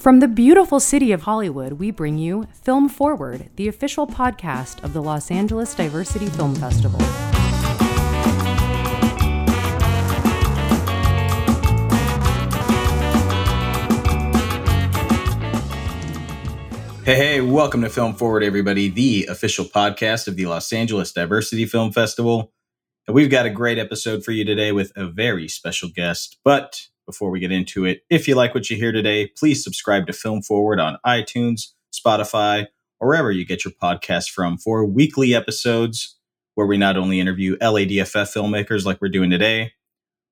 From 0.00 0.20
the 0.20 0.28
beautiful 0.28 0.80
city 0.80 1.12
of 1.12 1.24
Hollywood, 1.24 1.74
we 1.74 1.90
bring 1.90 2.16
you 2.16 2.46
Film 2.54 2.88
Forward, 2.88 3.50
the 3.56 3.68
official 3.68 4.06
podcast 4.06 4.82
of 4.82 4.94
the 4.94 5.02
Los 5.02 5.30
Angeles 5.30 5.74
Diversity 5.74 6.24
Film 6.24 6.54
Festival. 6.54 6.98
Hey, 17.04 17.14
hey, 17.14 17.40
welcome 17.42 17.82
to 17.82 17.90
Film 17.90 18.14
Forward, 18.14 18.42
everybody, 18.42 18.88
the 18.88 19.26
official 19.26 19.66
podcast 19.66 20.28
of 20.28 20.36
the 20.36 20.46
Los 20.46 20.72
Angeles 20.72 21.12
Diversity 21.12 21.66
Film 21.66 21.92
Festival. 21.92 22.54
And 23.06 23.14
we've 23.14 23.30
got 23.30 23.44
a 23.44 23.50
great 23.50 23.76
episode 23.76 24.24
for 24.24 24.32
you 24.32 24.46
today 24.46 24.72
with 24.72 24.92
a 24.96 25.04
very 25.04 25.46
special 25.46 25.90
guest. 25.94 26.38
But 26.42 26.86
before 27.10 27.30
we 27.30 27.40
get 27.40 27.50
into 27.50 27.84
it. 27.84 28.02
If 28.08 28.28
you 28.28 28.36
like 28.36 28.54
what 28.54 28.70
you 28.70 28.76
hear 28.76 28.92
today, 28.92 29.26
please 29.26 29.64
subscribe 29.64 30.06
to 30.06 30.12
Film 30.12 30.42
Forward 30.42 30.78
on 30.78 30.98
iTunes, 31.04 31.72
Spotify, 31.92 32.66
or 33.00 33.08
wherever 33.08 33.32
you 33.32 33.44
get 33.44 33.64
your 33.64 33.72
podcast 33.72 34.30
from 34.30 34.56
for 34.56 34.84
weekly 34.84 35.34
episodes 35.34 36.16
where 36.54 36.68
we 36.68 36.76
not 36.76 36.96
only 36.96 37.18
interview 37.18 37.56
LADFF 37.58 38.32
filmmakers 38.32 38.84
like 38.84 39.00
we're 39.00 39.08
doing 39.08 39.30
today, 39.30 39.72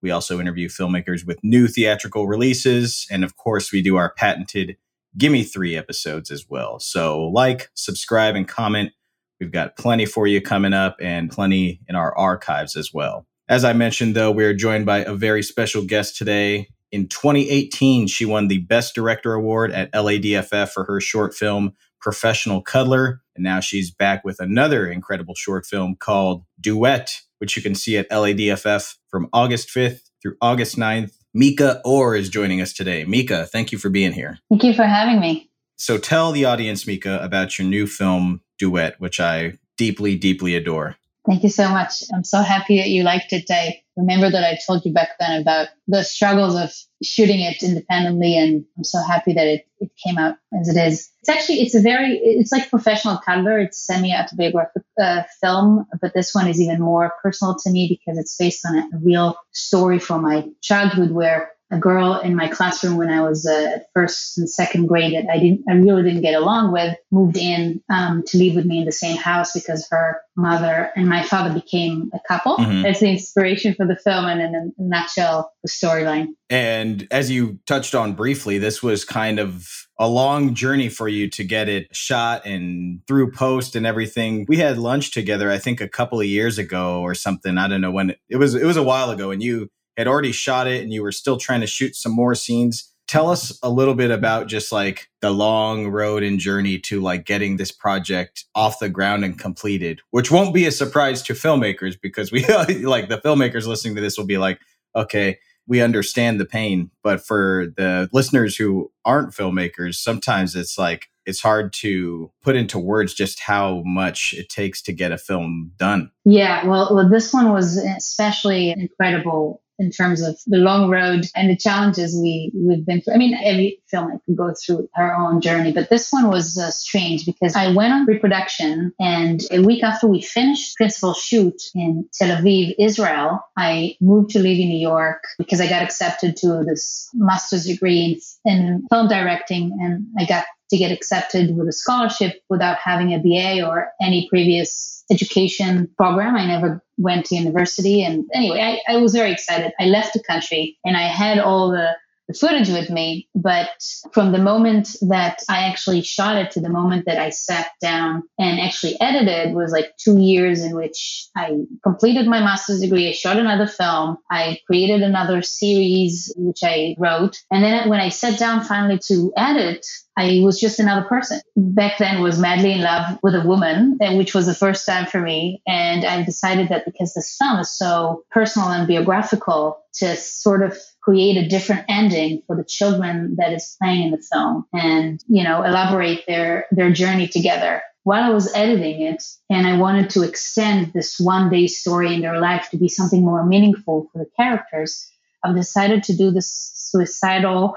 we 0.03 0.13
also 0.13 0.39
interview 0.39 0.69
filmmakers 0.69 1.27
with 1.27 1.43
new 1.43 1.67
theatrical 1.67 2.29
releases. 2.29 3.09
And 3.11 3.25
of 3.25 3.37
course, 3.37 3.73
we 3.73 3.83
do 3.83 3.97
our 3.97 4.13
patented 4.15 4.77
Gimme 5.17 5.43
Three 5.43 5.77
episodes 5.77 6.31
as 6.31 6.47
well. 6.49 6.79
So, 6.79 7.25
like, 7.25 7.71
subscribe, 7.75 8.37
and 8.37 8.47
comment. 8.47 8.93
We've 9.41 9.51
got 9.51 9.77
plenty 9.77 10.07
for 10.07 10.29
you 10.29 10.41
coming 10.41 10.75
up 10.75 10.97
and 11.01 11.29
plenty 11.31 11.81
in 11.89 11.97
our 11.97 12.17
archives 12.17 12.77
as 12.77 12.95
well. 12.95 13.27
As 13.49 13.65
I 13.65 13.73
mentioned, 13.73 14.15
though, 14.15 14.31
we 14.31 14.45
are 14.45 14.53
joined 14.53 14.85
by 14.85 14.99
a 14.99 15.15
very 15.15 15.43
special 15.43 15.83
guest 15.83 16.17
today. 16.17 16.69
In 16.93 17.09
2018, 17.09 18.07
she 18.07 18.27
won 18.27 18.49
the 18.49 18.59
Best 18.59 18.95
Director 18.95 19.33
Award 19.33 19.73
at 19.73 19.91
LADFF 19.93 20.69
for 20.69 20.85
her 20.85 21.01
short 21.01 21.35
film, 21.35 21.73
Professional 22.01 22.61
Cuddler. 22.61 23.23
And 23.35 23.45
now 23.45 23.61
she's 23.61 23.91
back 23.91 24.23
with 24.23 24.39
another 24.39 24.87
incredible 24.87 25.35
short 25.35 25.65
film 25.65 25.97
called 25.97 26.45
Duet, 26.61 27.23
which 27.39 27.57
you 27.57 27.63
can 27.63 27.75
see 27.75 27.97
at 27.97 28.11
LADFF 28.11 28.97
from 29.09 29.29
August 29.33 29.69
5th 29.71 30.01
through 30.21 30.37
August 30.43 30.77
9th. 30.77 31.13
Mika 31.33 31.81
Orr 31.87 32.17
is 32.17 32.29
joining 32.29 32.61
us 32.61 32.75
today. 32.75 33.05
Mika, 33.05 33.47
thank 33.47 33.73
you 33.73 33.79
for 33.79 33.89
being 33.89 34.13
here. 34.13 34.39
Thank 34.51 34.65
you 34.65 34.75
for 34.75 34.85
having 34.85 35.21
me. 35.21 35.51
So 35.77 35.97
tell 35.97 36.33
the 36.33 36.45
audience, 36.45 36.87
Mika, 36.87 37.19
about 37.23 37.59
your 37.59 37.69
new 37.69 37.87
film, 37.87 38.43
Duet, 38.59 39.01
which 39.01 39.21
I 39.21 39.55
deeply, 39.77 40.17
deeply 40.17 40.55
adore. 40.55 40.97
Thank 41.29 41.43
you 41.43 41.51
so 41.51 41.69
much. 41.69 42.05
I'm 42.15 42.25
so 42.25 42.41
happy 42.41 42.79
that 42.79 42.89
you 42.89 43.03
liked 43.03 43.35
it. 43.35 43.51
I 43.51 43.83
remember 43.99 44.31
that 44.31 44.45
I 44.45 44.59
told 44.67 44.87
you 44.87 44.95
back 44.95 45.11
then 45.21 45.43
about 45.43 45.69
the 45.87 46.03
struggles 46.03 46.57
of 46.57 46.73
shooting 47.05 47.41
it 47.41 47.63
independently, 47.63 48.39
and 48.39 48.65
I'm 48.79 48.85
so 48.85 49.03
happy 49.03 49.35
that 49.35 49.47
it, 49.47 49.67
it 49.79 49.91
came 50.03 50.17
out 50.17 50.37
as 50.59 50.75
it 50.75 50.81
is. 50.81 51.11
It's 51.21 51.29
actually 51.29 51.61
it's 51.61 51.75
a 51.75 51.83
very 51.83 52.17
it's 52.17 52.51
like 52.51 52.71
professional 52.71 53.19
cuddler. 53.19 53.59
It's 53.59 53.79
semi 53.79 54.17
autobiographic 54.17 54.85
uh, 54.99 55.25
film, 55.43 55.85
but 56.01 56.15
this 56.15 56.35
one 56.35 56.49
is 56.49 56.63
even 56.63 56.81
more 56.81 57.13
personal 57.23 57.57
to 57.57 57.71
me 57.71 57.89
because 57.89 58.19
it's 58.19 58.35
based 58.39 58.65
on 58.65 58.79
a 58.79 58.89
real 59.03 59.37
story 59.53 59.99
from 59.99 60.23
my 60.23 60.49
childhood 60.63 61.11
where 61.11 61.51
a 61.71 61.79
girl 61.79 62.15
in 62.15 62.35
my 62.35 62.49
classroom 62.49 62.97
when 62.97 63.11
I 63.11 63.21
was 63.21 63.47
uh, 63.47 63.73
at 63.77 63.87
first 63.95 64.39
and 64.39 64.49
second 64.49 64.87
grade 64.87 65.15
that 65.15 65.31
I 65.31 65.39
didn't, 65.39 65.65
I 65.69 65.75
really 65.75 66.03
didn't 66.03 66.23
get 66.23 66.35
along 66.35 66.73
with, 66.73 66.97
moved 67.11 67.37
in 67.37 67.83
um, 67.91 68.23
to 68.29 68.39
live 68.39 68.55
with 68.55 68.65
me 68.65 68.79
in 68.79 68.85
the 68.87 68.93
same 68.93 69.17
house 69.17 69.53
because 69.53 69.87
her 69.91 70.23
mother 70.37 70.91
and 70.97 71.09
my 71.09 71.23
father 71.23 71.53
became 71.53 72.11
a 72.15 72.21
couple. 72.27 72.57
Mm-hmm. 72.57 72.83
That's 72.83 73.01
the 73.01 73.11
inspiration 73.11 73.75
for 73.75 73.87
the 73.87 73.97
film, 73.97 74.25
and 74.25 74.41
in 74.41 74.55
a 74.55 74.83
nutshell, 74.83 75.53
the 75.63 75.69
storyline. 75.69 76.29
And 76.49 77.07
as 77.11 77.31
you 77.31 77.59
touched 77.67 77.95
on 77.95 78.15
briefly, 78.15 78.59
this 78.59 78.83
was 78.83 79.05
kind 79.05 79.39
of 79.39 79.69
a 79.99 80.09
long 80.09 80.55
journey 80.55 80.89
for 80.89 81.09
you 81.09 81.29
to 81.29 81.45
get 81.45 81.69
it 81.69 81.95
shot 81.95 82.47
and 82.47 83.01
through 83.07 83.33
post 83.33 83.75
and 83.75 83.85
everything. 83.85 84.47
We 84.49 84.57
had 84.57 84.79
lunch 84.79 85.11
together, 85.11 85.51
I 85.51 85.59
think, 85.59 85.81
a 85.81 85.89
couple 85.89 86.21
of 86.21 86.27
years 86.27 86.57
ago 86.57 87.03
or 87.03 87.15
something. 87.15 87.59
I 87.59 87.69
don't 87.69 87.81
know 87.81 87.91
when 87.91 88.11
it, 88.11 88.21
it 88.29 88.37
was. 88.37 88.55
It 88.55 88.65
was 88.65 88.77
a 88.77 88.83
while 88.83 89.11
ago, 89.11 89.31
and 89.31 89.43
you 89.43 89.69
had 89.99 90.07
already 90.07 90.33
shot 90.33 90.69
it 90.69 90.83
and 90.83 90.93
you 90.93 91.03
were 91.03 91.13
still 91.13 91.37
trying 91.37 91.61
to 91.61 91.67
shoot 91.67 91.97
some 91.97 92.13
more 92.13 92.35
scenes. 92.35 92.91
Tell 93.09 93.29
us 93.29 93.59
a 93.63 93.71
little 93.71 93.95
bit 93.95 94.11
about 94.11 94.47
just 94.47 94.71
like 94.71 95.09
the 95.23 95.31
long 95.31 95.89
road 95.89 96.23
and 96.23 96.39
journey 96.39 96.79
to 96.79 97.01
like 97.01 97.25
getting 97.25 97.57
this 97.57 97.73
project 97.73 98.45
off 98.55 98.79
the 98.79 98.89
ground 98.89 99.25
and 99.25 99.39
completed, 99.39 100.01
which 100.11 100.31
won't 100.31 100.55
be 100.55 100.67
a 100.67 100.71
surprise 100.71 101.23
to 101.23 101.33
filmmakers 101.33 101.97
because 102.01 102.31
we 102.31 102.47
like 102.47 103.09
the 103.09 103.21
filmmakers 103.25 103.67
listening 103.67 103.97
to 103.97 104.01
this 104.01 104.17
will 104.17 104.27
be 104.27 104.39
like, 104.39 104.61
okay, 104.95 105.39
we 105.67 105.81
understand 105.81 106.39
the 106.39 106.45
pain. 106.45 106.91
But 107.03 107.25
for 107.25 107.73
the 107.77 108.09
listeners 108.13 108.57
who 108.57 108.93
aren't 109.05 109.35
filmmakers, 109.35 109.97
sometimes 109.97 110.55
it's 110.55 110.79
like 110.79 111.09
it's 111.27 111.41
hard 111.41 111.73
to 111.75 112.31
put 112.43 112.57
into 112.57 112.79
words 112.79 113.13
just 113.13 113.41
how 113.41 113.83
much 113.85 114.33
it 114.33 114.49
takes 114.49 114.81
to 114.83 114.93
get 114.93 115.13
a 115.13 115.19
film 115.19 115.73
done. 115.77 116.11
Yeah, 116.25 116.67
well, 116.67 116.95
well 116.95 117.09
this 117.09 117.33
one 117.33 117.53
was 117.53 117.77
especially 117.77 118.71
incredible 118.71 119.63
in 119.79 119.91
terms 119.91 120.23
of 120.23 120.39
the 120.47 120.59
long 120.59 120.91
road 120.91 121.27
and 121.35 121.49
the 121.49 121.57
challenges 121.57 122.19
we 122.21 122.51
we've 122.55 122.85
been 122.85 123.01
through. 123.01 123.15
I 123.15 123.19
mean, 123.19 123.35
every 123.35 123.81
filmmaker 123.93 124.35
go 124.35 124.55
through 124.55 124.89
her 124.95 125.15
own 125.15 125.41
journey, 125.41 125.73
but 125.73 125.89
this 125.91 126.11
one 126.13 126.29
was 126.29 126.59
uh, 126.59 126.71
strange 126.71 127.25
because 127.27 127.55
I 127.55 127.73
went 127.73 127.93
on 127.93 128.05
pre-production, 128.05 128.93
and 128.99 129.41
a 129.51 129.61
week 129.61 129.83
after 129.83 130.07
we 130.07 130.23
finished 130.23 130.77
principal 130.77 131.15
shoot 131.15 131.61
in 131.75 132.09
Tel 132.13 132.37
Aviv, 132.37 132.75
Israel, 132.79 133.41
I 133.57 133.97
moved 134.01 134.31
to 134.31 134.39
live 134.39 134.59
in 134.59 134.69
New 134.69 134.79
York 134.79 135.23
because 135.39 135.61
I 135.61 135.69
got 135.69 135.83
accepted 135.83 136.37
to 136.39 136.65
this 136.67 137.09
master's 137.15 137.67
degree 137.67 138.21
in, 138.45 138.53
in 138.53 138.87
film 138.91 139.09
directing, 139.09 139.77
and 139.81 140.07
I 140.19 140.25
got 140.25 140.45
to 140.71 140.77
get 140.77 140.93
accepted 140.93 141.57
with 141.57 141.69
a 141.69 141.73
scholarship 141.73 142.43
without 142.49 142.79
having 142.79 143.15
a 143.15 143.19
BA 143.19 143.67
or 143.67 143.91
any 144.01 144.29
previous 144.29 145.05
education 145.11 145.89
program. 145.97 146.37
I 146.37 146.47
never 146.47 146.83
went 146.99 147.27
to 147.27 147.37
university. 147.37 148.03
And 148.03 148.25
anyway, 148.35 148.61
I, 148.61 148.95
I 148.95 148.97
was 148.99 149.13
very 149.13 149.33
excited. 149.33 149.73
I 149.81 149.87
left 149.87 150.13
the 150.13 150.23
country 150.23 150.79
and 150.85 150.97
I 150.97 151.03
had 151.03 151.39
all 151.39 151.71
the 151.71 151.79
the 151.81 151.95
footage 152.35 152.69
with 152.69 152.91
me. 152.91 153.29
But 153.35 153.71
from 154.13 154.33
the 154.33 154.39
moment 154.39 154.97
that 155.03 155.43
I 155.49 155.65
actually 155.65 156.03
shot 156.03 156.37
it 156.37 156.51
to 156.53 156.61
the 156.61 156.69
moment 156.69 157.07
that 157.07 157.19
I 157.19 157.31
sat 157.31 157.71
down 157.81 158.23
and 158.39 158.61
actually 158.61 159.01
edited 159.01 159.55
was 159.55 159.73
like 159.73 159.97
two 159.97 160.19
years 160.19 160.63
in 160.63 160.75
which 160.75 161.29
I 161.37 161.57
completed 161.83 162.27
my 162.27 162.41
master's 162.41 162.81
degree. 162.81 163.09
I 163.09 163.13
shot 163.13 163.39
another 163.39 163.67
film. 163.67 164.19
I 164.31 164.61
created 164.67 165.03
another 165.03 165.43
series, 165.43 166.33
which 166.37 166.61
I 166.63 166.95
wrote. 166.99 167.37
And 167.51 167.65
then 167.65 167.89
when 167.89 168.01
I 168.01 168.09
sat 168.09 168.39
down 168.39 168.65
finally 168.65 168.99
to 169.07 169.33
edit, 169.37 169.87
I 170.17 170.41
was 170.43 170.59
just 170.59 170.81
another 170.81 171.07
person. 171.07 171.41
Back 171.57 171.99
then 171.99 172.21
was 172.21 172.41
madly 172.41 172.73
in 172.73 172.81
love 172.81 173.19
with 173.23 173.37
a 173.37 173.47
woman, 173.47 173.99
which 174.01 174.35
was 174.35 174.47
the 174.47 174.55
first 174.55 174.85
time 174.85 175.07
for 175.07 175.21
me. 175.21 175.63
And 175.67 176.05
I 176.05 176.25
decided 176.25 176.71
that 176.71 176.85
because 176.85 177.15
this 177.15 177.37
film 177.39 177.61
is 177.61 177.71
so 177.71 178.25
personal 178.33 178.69
and 178.69 178.89
biographical 178.89 179.79
to 179.95 180.17
sort 180.17 180.65
of 180.65 180.77
create 181.09 181.39
a 181.39 181.49
different 181.49 181.87
ending 181.89 182.43
for 182.47 182.55
the 182.55 182.63
children 182.63 183.35
that 183.39 183.51
is 183.51 183.77
playing 183.81 184.03
in 184.03 184.11
the 184.11 184.23
film 184.31 184.67
and, 184.75 185.25
you 185.27 185.43
know, 185.43 185.63
elaborate 185.63 186.23
their, 186.27 186.67
their 186.71 186.93
journey 186.93 187.27
together. 187.27 187.81
While 188.03 188.25
I 188.25 188.29
was 188.29 188.55
editing 188.55 189.01
it, 189.01 189.25
and 189.49 189.67
I 189.67 189.79
wanted 189.79 190.11
to 190.11 190.23
extend 190.23 190.93
this 190.93 191.19
one 191.19 191.49
day 191.49 191.67
story 191.67 192.13
in 192.13 192.21
their 192.21 192.39
life 192.39 192.69
to 192.71 192.77
be 192.77 192.89
something 192.89 193.25
more 193.25 193.47
meaningful 193.47 194.11
for 194.13 194.19
the 194.19 194.31
characters, 194.37 195.11
I've 195.43 195.55
decided 195.55 196.03
to 196.05 196.17
do 196.17 196.31
this 196.31 196.73
suicidal 196.75 197.77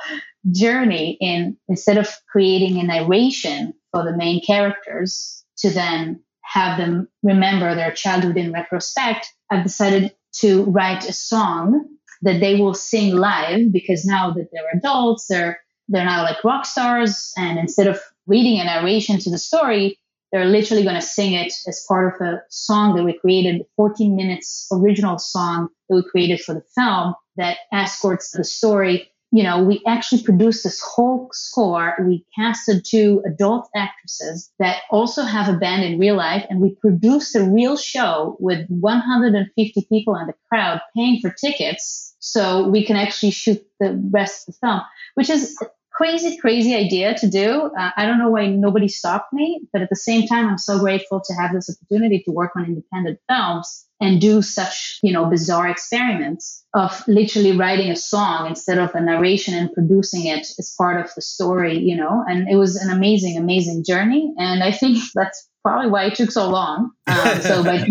journey 0.52 1.18
in 1.22 1.56
instead 1.70 1.98
of 1.98 2.10
creating 2.30 2.80
a 2.80 2.84
narration 2.84 3.74
for 3.94 4.04
the 4.04 4.18
main 4.18 4.44
characters 4.44 5.46
to 5.60 5.70
then 5.70 6.22
have 6.42 6.78
them 6.78 7.08
remember 7.24 7.76
their 7.76 7.94
childhood 7.94 8.36
in 8.36 8.52
retrospect, 8.52 9.34
I've 9.50 9.64
decided 9.64 10.14
to 10.42 10.66
write 10.66 11.08
a 11.08 11.14
song 11.14 11.88
that 12.22 12.40
they 12.40 12.56
will 12.56 12.74
sing 12.74 13.16
live 13.16 13.72
because 13.72 14.06
now 14.06 14.32
that 14.32 14.50
they're 14.52 14.78
adults, 14.78 15.28
they're 15.28 15.60
they're 15.88 16.06
now 16.06 16.24
like 16.24 16.44
rock 16.44 16.66
stars, 16.66 17.34
and 17.38 17.60
instead 17.60 17.88
of 17.88 18.00
reading 18.26 18.60
a 18.60 18.64
narration 18.64 19.20
to 19.20 19.30
the 19.30 19.38
story, 19.38 20.00
they're 20.32 20.46
literally 20.46 20.84
going 20.84 20.96
to 20.96 21.02
sing 21.02 21.34
it 21.34 21.54
as 21.68 21.86
part 21.88 22.16
of 22.16 22.22
a 22.26 22.42
song 22.50 22.96
that 22.96 23.04
we 23.04 23.18
created, 23.20 23.64
14 23.76 24.16
minutes 24.16 24.68
original 24.72 25.20
song 25.20 25.68
that 25.90 25.96
we 25.96 26.04
created 26.10 26.40
for 26.40 26.54
the 26.54 26.64
film 26.76 27.14
that 27.36 27.58
escorts 27.74 28.32
the 28.32 28.44
story. 28.44 29.10
You 29.34 29.44
know, 29.44 29.64
we 29.64 29.82
actually 29.88 30.24
produced 30.24 30.64
this 30.64 30.82
whole 30.82 31.30
score. 31.32 31.96
We 32.06 32.26
casted 32.38 32.86
two 32.86 33.22
adult 33.26 33.70
actresses 33.76 34.52
that 34.60 34.82
also 34.92 35.24
have 35.24 35.54
a 35.54 35.58
band 35.58 35.84
in 35.84 36.00
real 36.00 36.16
life, 36.16 36.46
and 36.50 36.62
we 36.62 36.76
produced 36.76 37.36
a 37.36 37.44
real 37.44 37.78
show 37.78 38.38
with 38.40 38.66
150 38.70 39.88
people 39.90 40.16
in 40.16 40.28
the 40.28 40.34
crowd 40.50 40.82
paying 40.96 41.20
for 41.22 41.32
tickets 41.32 42.11
so 42.22 42.70
we 42.70 42.86
can 42.86 42.96
actually 42.96 43.32
shoot 43.32 43.66
the 43.80 44.00
rest 44.12 44.48
of 44.48 44.54
the 44.54 44.60
film, 44.60 44.82
which 45.16 45.30
is 45.30 45.58
a 45.62 45.66
crazy, 45.92 46.38
crazy 46.38 46.76
idea 46.76 47.16
to 47.16 47.30
do. 47.30 47.70
Uh, 47.78 47.90
I 47.98 48.06
don't 48.06 48.20
know 48.20 48.30
why 48.30 48.48
nobody 48.48 48.88
stopped 48.88 49.34
me, 49.34 49.62
but 49.74 49.82
at 49.82 49.90
the 49.90 49.96
same 49.96 50.28
time, 50.28 50.48
I'm 50.48 50.58
so 50.58 50.80
grateful 50.80 51.20
to 51.20 51.34
have 51.34 51.52
this 51.52 51.70
opportunity 51.70 52.22
to 52.26 52.32
work 52.32 52.52
on 52.56 52.66
independent 52.66 53.20
films 53.28 53.86
and 54.00 54.22
do 54.22 54.42
such, 54.42 55.00
you 55.04 55.12
know, 55.12 55.26
bizarre 55.26 55.68
experiments 55.68 56.64
of 56.74 57.04
literally 57.08 57.56
writing 57.56 57.92
a 57.92 57.96
song 57.96 58.48
instead 58.48 58.78
of 58.78 58.96
a 58.96 59.02
narration 59.02 59.54
and 59.54 59.74
producing 59.74 60.26
it 60.26 60.48
as 60.58 60.74
part 60.78 61.04
of 61.04 61.14
the 61.16 61.22
story, 61.22 61.78
you 61.78 61.96
know. 61.96 62.24
And 62.28 62.48
it 62.48 62.56
was 62.56 62.76
an 62.78 62.90
amazing, 62.90 63.38
amazing 63.38 63.84
journey. 63.84 64.34
And 64.38 64.64
I 64.64 64.72
think 64.72 64.98
that's 65.16 65.48
probably 65.64 65.90
why 65.90 66.06
it 66.06 66.16
took 66.16 66.32
so 66.32 66.50
long. 66.50 66.92
Um, 67.08 67.42
so, 67.42 67.64
but 67.64 67.82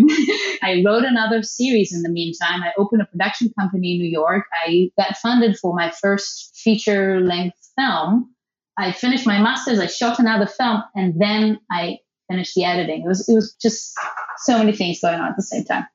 I 0.61 0.83
wrote 0.85 1.03
another 1.03 1.43
series 1.43 1.93
in 1.93 2.03
the 2.03 2.09
meantime. 2.09 2.61
I 2.63 2.71
opened 2.77 3.01
a 3.01 3.05
production 3.05 3.51
company 3.59 3.93
in 3.93 3.99
New 3.99 4.09
York. 4.09 4.45
I 4.65 4.91
got 4.97 5.17
funded 5.17 5.57
for 5.57 5.73
my 5.73 5.91
first 6.01 6.55
feature 6.55 7.19
length 7.19 7.57
film. 7.77 8.33
I 8.77 8.91
finished 8.91 9.25
my 9.25 9.39
master's. 9.41 9.79
I 9.79 9.87
shot 9.87 10.19
another 10.19 10.47
film, 10.47 10.83
and 10.95 11.19
then 11.19 11.59
I 11.69 11.99
finished 12.29 12.55
the 12.55 12.65
editing. 12.65 13.03
It 13.03 13.07
was 13.07 13.27
it 13.27 13.33
was 13.33 13.55
just 13.61 13.93
so 14.37 14.57
many 14.57 14.71
things 14.73 15.01
going 15.01 15.19
on 15.19 15.29
at 15.29 15.35
the 15.35 15.43
same 15.43 15.65
time 15.65 15.85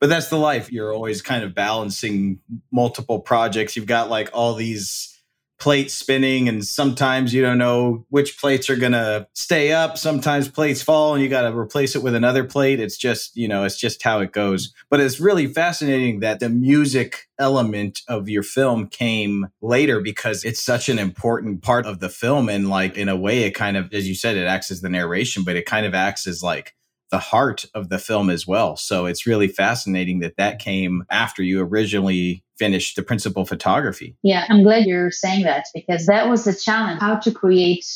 but 0.00 0.08
that's 0.08 0.28
the 0.28 0.38
life. 0.38 0.72
You're 0.72 0.92
always 0.92 1.22
kind 1.22 1.44
of 1.44 1.54
balancing 1.54 2.40
multiple 2.72 3.20
projects. 3.20 3.76
You've 3.76 3.86
got 3.86 4.10
like 4.10 4.30
all 4.32 4.54
these 4.54 5.15
plates 5.58 5.94
spinning 5.94 6.48
and 6.48 6.64
sometimes 6.64 7.32
you 7.32 7.42
don't 7.42 7.58
know 7.58 8.04
which 8.10 8.38
plates 8.38 8.68
are 8.68 8.76
going 8.76 8.92
to 8.92 9.26
stay 9.32 9.72
up. 9.72 9.96
Sometimes 9.96 10.48
plates 10.48 10.82
fall 10.82 11.14
and 11.14 11.22
you 11.22 11.28
got 11.28 11.48
to 11.48 11.56
replace 11.56 11.96
it 11.96 12.02
with 12.02 12.14
another 12.14 12.44
plate. 12.44 12.80
It's 12.80 12.96
just 12.96 13.36
you 13.36 13.48
know 13.48 13.64
it's 13.64 13.78
just 13.78 14.02
how 14.02 14.20
it 14.20 14.32
goes. 14.32 14.74
But 14.90 15.00
it's 15.00 15.20
really 15.20 15.46
fascinating 15.46 16.20
that 16.20 16.40
the 16.40 16.48
music 16.48 17.28
element 17.38 18.00
of 18.08 18.28
your 18.28 18.42
film 18.42 18.88
came 18.88 19.46
later 19.60 20.00
because 20.00 20.44
it's 20.44 20.60
such 20.60 20.88
an 20.88 20.98
important 20.98 21.62
part 21.62 21.86
of 21.86 22.00
the 22.00 22.08
film. 22.08 22.48
And 22.48 22.68
like 22.68 22.96
in 22.96 23.08
a 23.08 23.16
way 23.16 23.44
it 23.44 23.52
kind 23.52 23.76
of 23.76 23.92
as 23.92 24.08
you 24.08 24.14
said 24.14 24.36
it 24.36 24.46
acts 24.46 24.70
as 24.70 24.80
the 24.80 24.88
narration 24.88 25.42
but 25.44 25.56
it 25.56 25.66
kind 25.66 25.86
of 25.86 25.94
acts 25.94 26.26
as 26.26 26.42
like 26.42 26.74
the 27.10 27.18
heart 27.18 27.66
of 27.74 27.88
the 27.88 27.98
film 27.98 28.30
as 28.30 28.46
well. 28.46 28.76
So 28.76 29.06
it's 29.06 29.26
really 29.26 29.48
fascinating 29.48 30.20
that 30.20 30.36
that 30.36 30.58
came 30.58 31.04
after 31.10 31.42
you 31.42 31.60
originally 31.62 32.42
finished 32.58 32.96
the 32.96 33.02
principal 33.02 33.44
photography. 33.44 34.16
Yeah, 34.22 34.46
I'm 34.48 34.62
glad 34.62 34.86
you're 34.86 35.10
saying 35.10 35.44
that 35.44 35.66
because 35.74 36.06
that 36.06 36.28
was 36.28 36.44
the 36.44 36.54
challenge 36.54 37.00
how 37.00 37.16
to 37.16 37.30
create 37.30 37.86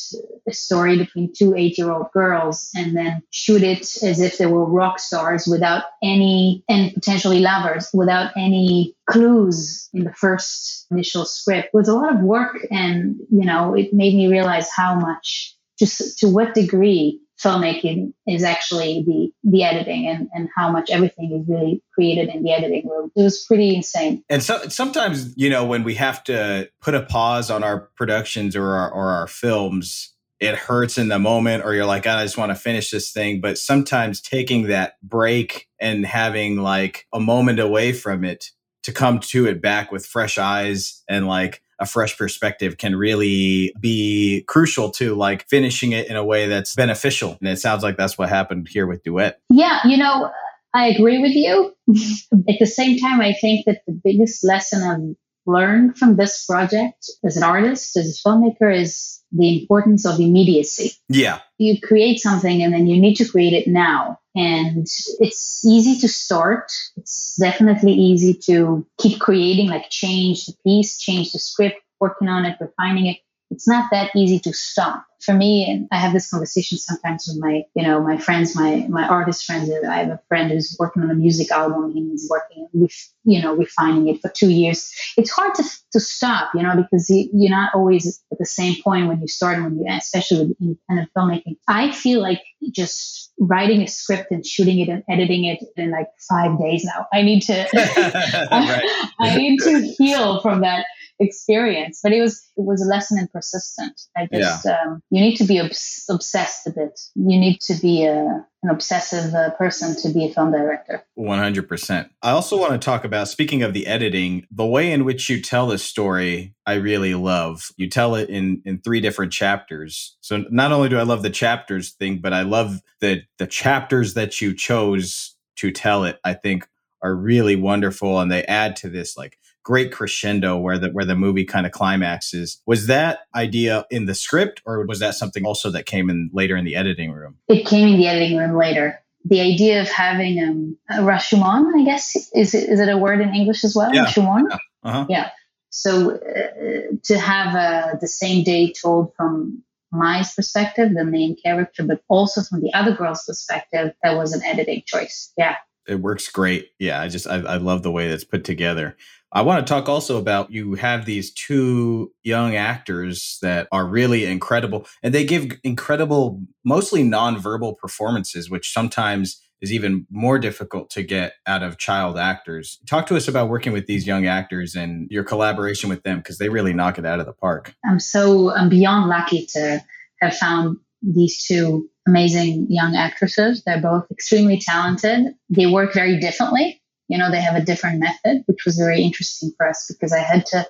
a 0.47 0.53
story 0.53 0.97
between 0.97 1.33
two 1.33 1.55
eight 1.55 1.77
year 1.77 1.91
old 1.91 2.11
girls 2.13 2.69
and 2.75 2.95
then 2.95 3.23
shoot 3.31 3.63
it 3.63 3.81
as 4.03 4.21
if 4.21 4.37
they 4.37 4.45
were 4.45 4.65
rock 4.65 4.99
stars 4.99 5.47
without 5.47 5.85
any, 6.03 6.63
and 6.69 6.93
potentially 6.93 7.39
lovers, 7.39 7.89
without 7.93 8.31
any 8.37 8.95
clues 9.09 9.89
in 9.93 10.03
the 10.03 10.13
first 10.13 10.85
initial 10.91 11.25
script 11.25 11.69
it 11.73 11.77
was 11.77 11.87
a 11.87 11.95
lot 11.95 12.13
of 12.13 12.21
work. 12.21 12.57
And, 12.69 13.17
you 13.29 13.45
know, 13.45 13.73
it 13.73 13.93
made 13.93 14.13
me 14.13 14.27
realize 14.27 14.69
how 14.75 14.95
much, 14.95 15.55
just 15.79 16.19
to 16.19 16.27
what 16.27 16.53
degree 16.53 17.20
filmmaking 17.43 18.13
is 18.27 18.43
actually 18.43 19.03
the 19.05 19.31
the 19.43 19.63
editing 19.63 20.07
and, 20.07 20.29
and 20.33 20.49
how 20.55 20.71
much 20.71 20.89
everything 20.89 21.31
is 21.31 21.47
really 21.47 21.81
created 21.93 22.29
in 22.29 22.43
the 22.43 22.51
editing 22.51 22.87
room. 22.87 23.11
It 23.15 23.23
was 23.23 23.43
pretty 23.45 23.75
insane. 23.75 24.23
And 24.29 24.43
so 24.43 24.67
sometimes, 24.69 25.33
you 25.35 25.49
know, 25.49 25.65
when 25.65 25.83
we 25.83 25.95
have 25.95 26.23
to 26.25 26.69
put 26.81 26.95
a 26.95 27.01
pause 27.01 27.49
on 27.49 27.63
our 27.63 27.89
productions 27.95 28.55
or 28.55 28.65
our, 28.65 28.91
or 28.91 29.09
our 29.09 29.27
films, 29.27 30.13
it 30.39 30.55
hurts 30.55 30.97
in 30.97 31.07
the 31.07 31.19
moment 31.19 31.63
or 31.63 31.73
you're 31.73 31.85
like, 31.85 32.07
I 32.07 32.23
just 32.23 32.37
want 32.37 32.51
to 32.51 32.55
finish 32.55 32.89
this 32.91 33.11
thing. 33.11 33.41
But 33.41 33.57
sometimes 33.57 34.21
taking 34.21 34.67
that 34.67 34.97
break 35.01 35.67
and 35.79 36.05
having 36.05 36.57
like 36.57 37.07
a 37.13 37.19
moment 37.19 37.59
away 37.59 37.93
from 37.93 38.23
it 38.23 38.51
to 38.83 38.91
come 38.91 39.19
to 39.19 39.47
it 39.47 39.61
back 39.61 39.91
with 39.91 40.05
fresh 40.05 40.37
eyes 40.37 41.03
and 41.07 41.27
like 41.27 41.61
a 41.81 41.85
fresh 41.85 42.17
perspective 42.17 42.77
can 42.77 42.95
really 42.95 43.73
be 43.79 44.45
crucial 44.47 44.91
to 44.91 45.15
like 45.15 45.49
finishing 45.49 45.91
it 45.91 46.07
in 46.07 46.15
a 46.15 46.23
way 46.23 46.47
that's 46.47 46.75
beneficial. 46.75 47.37
And 47.41 47.49
it 47.49 47.57
sounds 47.57 47.83
like 47.83 47.97
that's 47.97 48.17
what 48.17 48.29
happened 48.29 48.69
here 48.69 48.85
with 48.85 49.03
Duet. 49.03 49.39
Yeah, 49.49 49.79
you 49.83 49.97
know, 49.97 50.31
I 50.73 50.87
agree 50.87 51.19
with 51.19 51.33
you. 51.33 51.73
At 52.47 52.59
the 52.59 52.67
same 52.67 52.99
time, 52.99 53.19
I 53.19 53.33
think 53.33 53.65
that 53.65 53.81
the 53.87 53.99
biggest 54.03 54.45
lesson 54.45 54.83
I've 54.83 55.15
learned 55.51 55.97
from 55.97 56.15
this 56.15 56.45
project 56.45 57.09
as 57.25 57.35
an 57.35 57.43
artist, 57.43 57.97
as 57.97 58.21
a 58.23 58.29
filmmaker, 58.29 58.73
is 58.73 59.21
the 59.31 59.61
importance 59.61 60.05
of 60.05 60.19
immediacy. 60.19 60.91
Yeah. 61.09 61.39
You 61.57 61.81
create 61.81 62.19
something 62.19 62.61
and 62.61 62.73
then 62.73 62.85
you 62.85 63.01
need 63.01 63.15
to 63.15 63.27
create 63.27 63.53
it 63.53 63.67
now. 63.67 64.19
And 64.35 64.87
it's 65.19 65.65
easy 65.65 65.99
to 65.99 66.07
start. 66.07 66.71
It's 66.95 67.35
definitely 67.35 67.93
easy 67.93 68.33
to 68.45 68.85
keep 68.97 69.19
creating, 69.19 69.67
like 69.67 69.89
change 69.89 70.45
the 70.45 70.53
piece, 70.63 70.99
change 70.99 71.33
the 71.33 71.39
script, 71.39 71.81
working 71.99 72.29
on 72.29 72.45
it, 72.45 72.57
refining 72.59 73.07
it. 73.07 73.17
It's 73.51 73.67
not 73.67 73.91
that 73.91 74.11
easy 74.15 74.39
to 74.39 74.53
stop 74.53 75.05
for 75.19 75.33
me, 75.33 75.69
and 75.69 75.87
I 75.91 75.97
have 75.97 76.13
this 76.13 76.31
conversation 76.31 76.77
sometimes 76.77 77.27
with 77.27 77.37
my, 77.39 77.63
you 77.75 77.83
know, 77.83 78.01
my 78.01 78.17
friends, 78.17 78.55
my 78.55 78.87
my 78.89 79.07
artist 79.07 79.45
friends. 79.45 79.69
I 79.87 79.97
have 79.97 80.09
a 80.09 80.19
friend 80.29 80.49
who's 80.51 80.75
working 80.79 81.03
on 81.03 81.11
a 81.11 81.15
music 81.15 81.51
album. 81.51 81.93
He's 81.93 82.27
working 82.29 82.67
with, 82.73 82.95
you 83.23 83.41
know, 83.41 83.53
refining 83.55 84.07
it 84.07 84.21
for 84.21 84.29
two 84.29 84.49
years. 84.49 84.91
It's 85.17 85.29
hard 85.29 85.53
to 85.55 85.63
to 85.91 85.99
stop, 85.99 86.51
you 86.55 86.63
know, 86.63 86.75
because 86.75 87.09
you, 87.09 87.29
you're 87.33 87.51
not 87.51 87.75
always 87.75 88.23
at 88.31 88.39
the 88.39 88.45
same 88.45 88.81
point 88.81 89.07
when 89.07 89.21
you 89.21 89.27
start, 89.27 89.57
and 89.57 89.65
when 89.65 89.77
you, 89.77 89.85
especially 89.89 90.47
with 90.47 90.57
independent 90.61 91.09
filmmaking. 91.15 91.57
I 91.67 91.91
feel 91.91 92.21
like 92.21 92.41
just 92.71 93.31
writing 93.37 93.81
a 93.81 93.87
script 93.87 94.31
and 94.31 94.45
shooting 94.45 94.79
it 94.79 94.89
and 94.89 95.03
editing 95.09 95.45
it 95.45 95.59
in 95.75 95.91
like 95.91 96.07
five 96.29 96.57
days 96.59 96.83
now. 96.83 97.07
I 97.11 97.21
need 97.21 97.41
to, 97.41 97.67
I, 97.73 99.09
I 99.19 99.35
need 99.35 99.59
to 99.61 99.81
heal 99.97 100.41
from 100.41 100.61
that 100.61 100.85
experience. 101.21 101.99
But 102.03 102.13
it 102.13 102.21
was 102.21 102.41
it 102.57 102.65
was 102.65 102.81
a 102.81 102.89
lesson 102.89 103.19
in 103.19 103.27
persistence. 103.27 104.09
I 104.17 104.27
just 104.33 104.65
yeah. 104.65 104.77
um, 104.85 105.01
you 105.09 105.21
need 105.21 105.37
to 105.37 105.45
be 105.45 105.59
obs- 105.59 106.05
obsessed 106.09 106.67
a 106.67 106.71
bit. 106.71 106.99
You 107.15 107.39
need 107.39 107.61
to 107.61 107.75
be 107.75 108.05
a 108.05 108.45
an 108.63 108.69
obsessive 108.69 109.33
uh, 109.33 109.49
person 109.51 109.95
to 110.01 110.13
be 110.13 110.25
a 110.25 110.33
film 110.33 110.51
director. 110.51 111.03
100%. 111.17 112.09
I 112.21 112.29
also 112.29 112.59
want 112.59 112.73
to 112.73 112.77
talk 112.77 113.03
about, 113.03 113.27
speaking 113.27 113.63
of 113.63 113.73
the 113.73 113.87
editing, 113.87 114.45
the 114.51 114.67
way 114.67 114.91
in 114.91 115.03
which 115.03 115.31
you 115.31 115.41
tell 115.41 115.65
this 115.65 115.83
story, 115.83 116.53
I 116.67 116.75
really 116.75 117.15
love. 117.15 117.69
You 117.77 117.89
tell 117.89 118.13
it 118.13 118.29
in, 118.29 118.61
in 118.63 118.79
three 118.79 119.01
different 119.01 119.33
chapters. 119.33 120.15
So 120.21 120.45
not 120.51 120.71
only 120.71 120.89
do 120.89 120.99
I 120.99 121.03
love 121.03 121.23
the 121.23 121.31
chapters 121.31 121.93
thing, 121.93 122.19
but 122.19 122.33
I 122.33 122.43
love 122.43 122.81
the, 122.99 123.23
the 123.39 123.47
chapters 123.47 124.13
that 124.13 124.41
you 124.41 124.53
chose 124.53 125.35
to 125.55 125.71
tell 125.71 126.03
it, 126.03 126.19
I 126.23 126.35
think 126.35 126.67
are 127.01 127.15
really 127.15 127.55
wonderful. 127.55 128.19
And 128.19 128.31
they 128.31 128.43
add 128.43 128.75
to 128.77 128.89
this 128.89 129.17
like 129.17 129.39
great 129.63 129.91
crescendo 129.91 130.57
where 130.57 130.77
the 130.77 130.89
where 130.89 131.05
the 131.05 131.15
movie 131.15 131.45
kind 131.45 131.65
of 131.65 131.71
climaxes. 131.71 132.61
Was 132.65 132.87
that 132.87 133.19
idea 133.35 133.85
in 133.91 134.05
the 134.05 134.15
script, 134.15 134.61
or 134.65 134.85
was 134.85 134.99
that 134.99 135.15
something 135.15 135.45
also 135.45 135.69
that 135.71 135.85
came 135.85 136.09
in 136.09 136.29
later 136.33 136.55
in 136.55 136.65
the 136.65 136.75
editing 136.75 137.11
room? 137.11 137.37
It 137.47 137.65
came 137.65 137.87
in 137.87 137.97
the 137.97 138.07
editing 138.07 138.37
room 138.37 138.57
later. 138.57 138.99
The 139.25 139.39
idea 139.39 139.81
of 139.81 139.87
having 139.87 140.43
um, 140.43 140.77
a 140.89 141.03
Rashomon, 141.03 141.79
I 141.79 141.85
guess, 141.85 142.15
is 142.33 142.55
it, 142.55 142.69
is 142.69 142.79
it 142.79 142.89
a 142.89 142.97
word 142.97 143.21
in 143.21 143.35
English 143.35 143.63
as 143.63 143.75
well? 143.75 143.93
Yeah. 143.93 144.05
Rashomon? 144.05 144.45
Yeah. 144.49 144.57
Uh-huh. 144.83 145.05
yeah. 145.09 145.29
So 145.69 146.15
uh, 146.15 146.95
to 147.03 147.19
have 147.19 147.55
uh, 147.55 147.97
the 148.01 148.07
same 148.07 148.43
day 148.43 148.73
told 148.73 149.13
from 149.15 149.63
my 149.91 150.23
perspective, 150.35 150.93
the 150.95 151.05
main 151.05 151.35
character, 151.35 151.83
but 151.83 152.01
also 152.07 152.41
from 152.41 152.61
the 152.61 152.73
other 152.73 152.93
girl's 152.93 153.23
perspective, 153.25 153.93
that 154.01 154.15
was 154.15 154.33
an 154.33 154.43
editing 154.43 154.81
choice. 154.87 155.31
Yeah. 155.37 155.57
It 155.87 155.95
works 155.95 156.27
great. 156.29 156.71
Yeah. 156.79 156.99
I 156.99 157.07
just, 157.07 157.27
I, 157.27 157.35
I 157.35 157.57
love 157.57 157.83
the 157.83 157.91
way 157.91 158.07
that's 158.07 158.23
put 158.23 158.43
together. 158.43 158.97
I 159.33 159.41
want 159.41 159.65
to 159.65 159.73
talk 159.73 159.87
also 159.87 160.17
about 160.17 160.51
you 160.51 160.73
have 160.73 161.05
these 161.05 161.31
two 161.31 162.11
young 162.23 162.55
actors 162.55 163.37
that 163.41 163.67
are 163.71 163.85
really 163.85 164.25
incredible 164.25 164.85
and 165.03 165.13
they 165.13 165.23
give 165.23 165.51
incredible, 165.63 166.41
mostly 166.65 167.03
nonverbal 167.03 167.77
performances, 167.77 168.49
which 168.49 168.73
sometimes 168.73 169.41
is 169.61 169.71
even 169.71 170.05
more 170.11 170.37
difficult 170.37 170.89
to 170.89 171.03
get 171.03 171.33
out 171.47 171.63
of 171.63 171.77
child 171.77 172.17
actors. 172.17 172.79
Talk 172.87 173.05
to 173.07 173.15
us 173.15 173.27
about 173.27 173.47
working 173.47 173.71
with 173.71 173.85
these 173.85 174.05
young 174.05 174.25
actors 174.25 174.75
and 174.75 175.09
your 175.09 175.23
collaboration 175.23 175.89
with 175.89 176.03
them 176.03 176.17
because 176.17 176.37
they 176.37 176.49
really 176.49 176.73
knock 176.73 176.97
it 176.97 177.05
out 177.05 177.19
of 177.19 177.25
the 177.25 177.33
park. 177.33 177.73
I'm 177.85 177.99
so 177.99 178.53
I'm 178.53 178.69
beyond 178.69 179.07
lucky 179.07 179.45
to 179.53 179.81
have 180.19 180.35
found 180.35 180.77
these 181.01 181.45
two 181.45 181.89
amazing 182.05 182.67
young 182.69 182.95
actresses. 182.95 183.63
They're 183.63 183.81
both 183.81 184.11
extremely 184.11 184.59
talented. 184.59 185.35
They 185.49 185.67
work 185.67 185.93
very 185.93 186.19
differently 186.19 186.80
you 187.11 187.17
know, 187.17 187.29
they 187.29 187.41
have 187.41 187.55
a 187.55 187.65
different 187.65 187.99
method, 187.99 188.43
which 188.45 188.65
was 188.65 188.77
very 188.77 189.01
interesting 189.01 189.51
for 189.57 189.67
us 189.67 189.87
because 189.87 190.13
I 190.13 190.19
had 190.19 190.45
to 190.47 190.65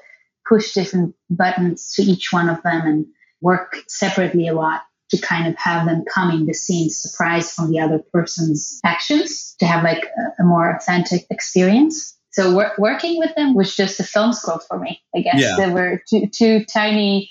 push 0.48 0.74
different 0.74 1.14
buttons 1.30 1.94
to 1.96 2.02
each 2.02 2.34
one 2.34 2.50
of 2.50 2.62
them 2.64 2.82
and 2.82 3.06
work 3.42 3.78
separately 3.88 4.48
a 4.48 4.54
lot 4.54 4.82
to 5.12 5.18
kind 5.18 5.48
of 5.48 5.56
have 5.58 5.86
them 5.86 6.04
come 6.12 6.32
in 6.32 6.46
the 6.46 6.54
scene 6.54 6.90
surprised 6.90 7.54
from 7.54 7.70
the 7.70 7.80
other 7.80 8.00
person's 8.14 8.80
actions 8.84 9.56
to 9.60 9.68
have 9.68 9.84
like 9.84 10.04
a, 10.04 10.42
a 10.42 10.46
more 10.46 10.76
authentic 10.76 11.28
experience. 11.30 12.18
So 12.32 12.56
wor- 12.56 12.74
working 12.78 13.20
with 13.20 13.36
them 13.36 13.54
was 13.54 13.76
just 13.76 14.00
a 14.00 14.04
film 14.04 14.34
school 14.34 14.60
for 14.68 14.80
me. 14.80 15.02
I 15.16 15.20
guess 15.20 15.42
yeah. 15.42 15.58
they 15.58 15.72
were 15.72 16.02
two, 16.10 16.28
two 16.28 16.66
tiny, 16.66 17.30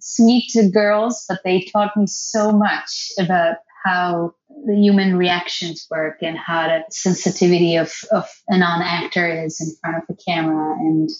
sweet 0.00 0.52
girls, 0.72 1.24
but 1.28 1.40
they 1.44 1.66
taught 1.72 1.96
me 1.96 2.06
so 2.06 2.52
much 2.52 3.10
about 3.18 3.56
how 3.84 4.34
the 4.66 4.74
human 4.74 5.16
reactions 5.16 5.86
work 5.90 6.18
and 6.22 6.38
how 6.38 6.66
the 6.66 6.84
sensitivity 6.90 7.76
of, 7.76 7.92
of 8.12 8.28
a 8.48 8.58
non-actor 8.58 9.44
is 9.44 9.60
in 9.60 9.74
front 9.80 9.96
of 9.96 10.02
the 10.08 10.22
camera. 10.22 10.74
And 10.78 11.10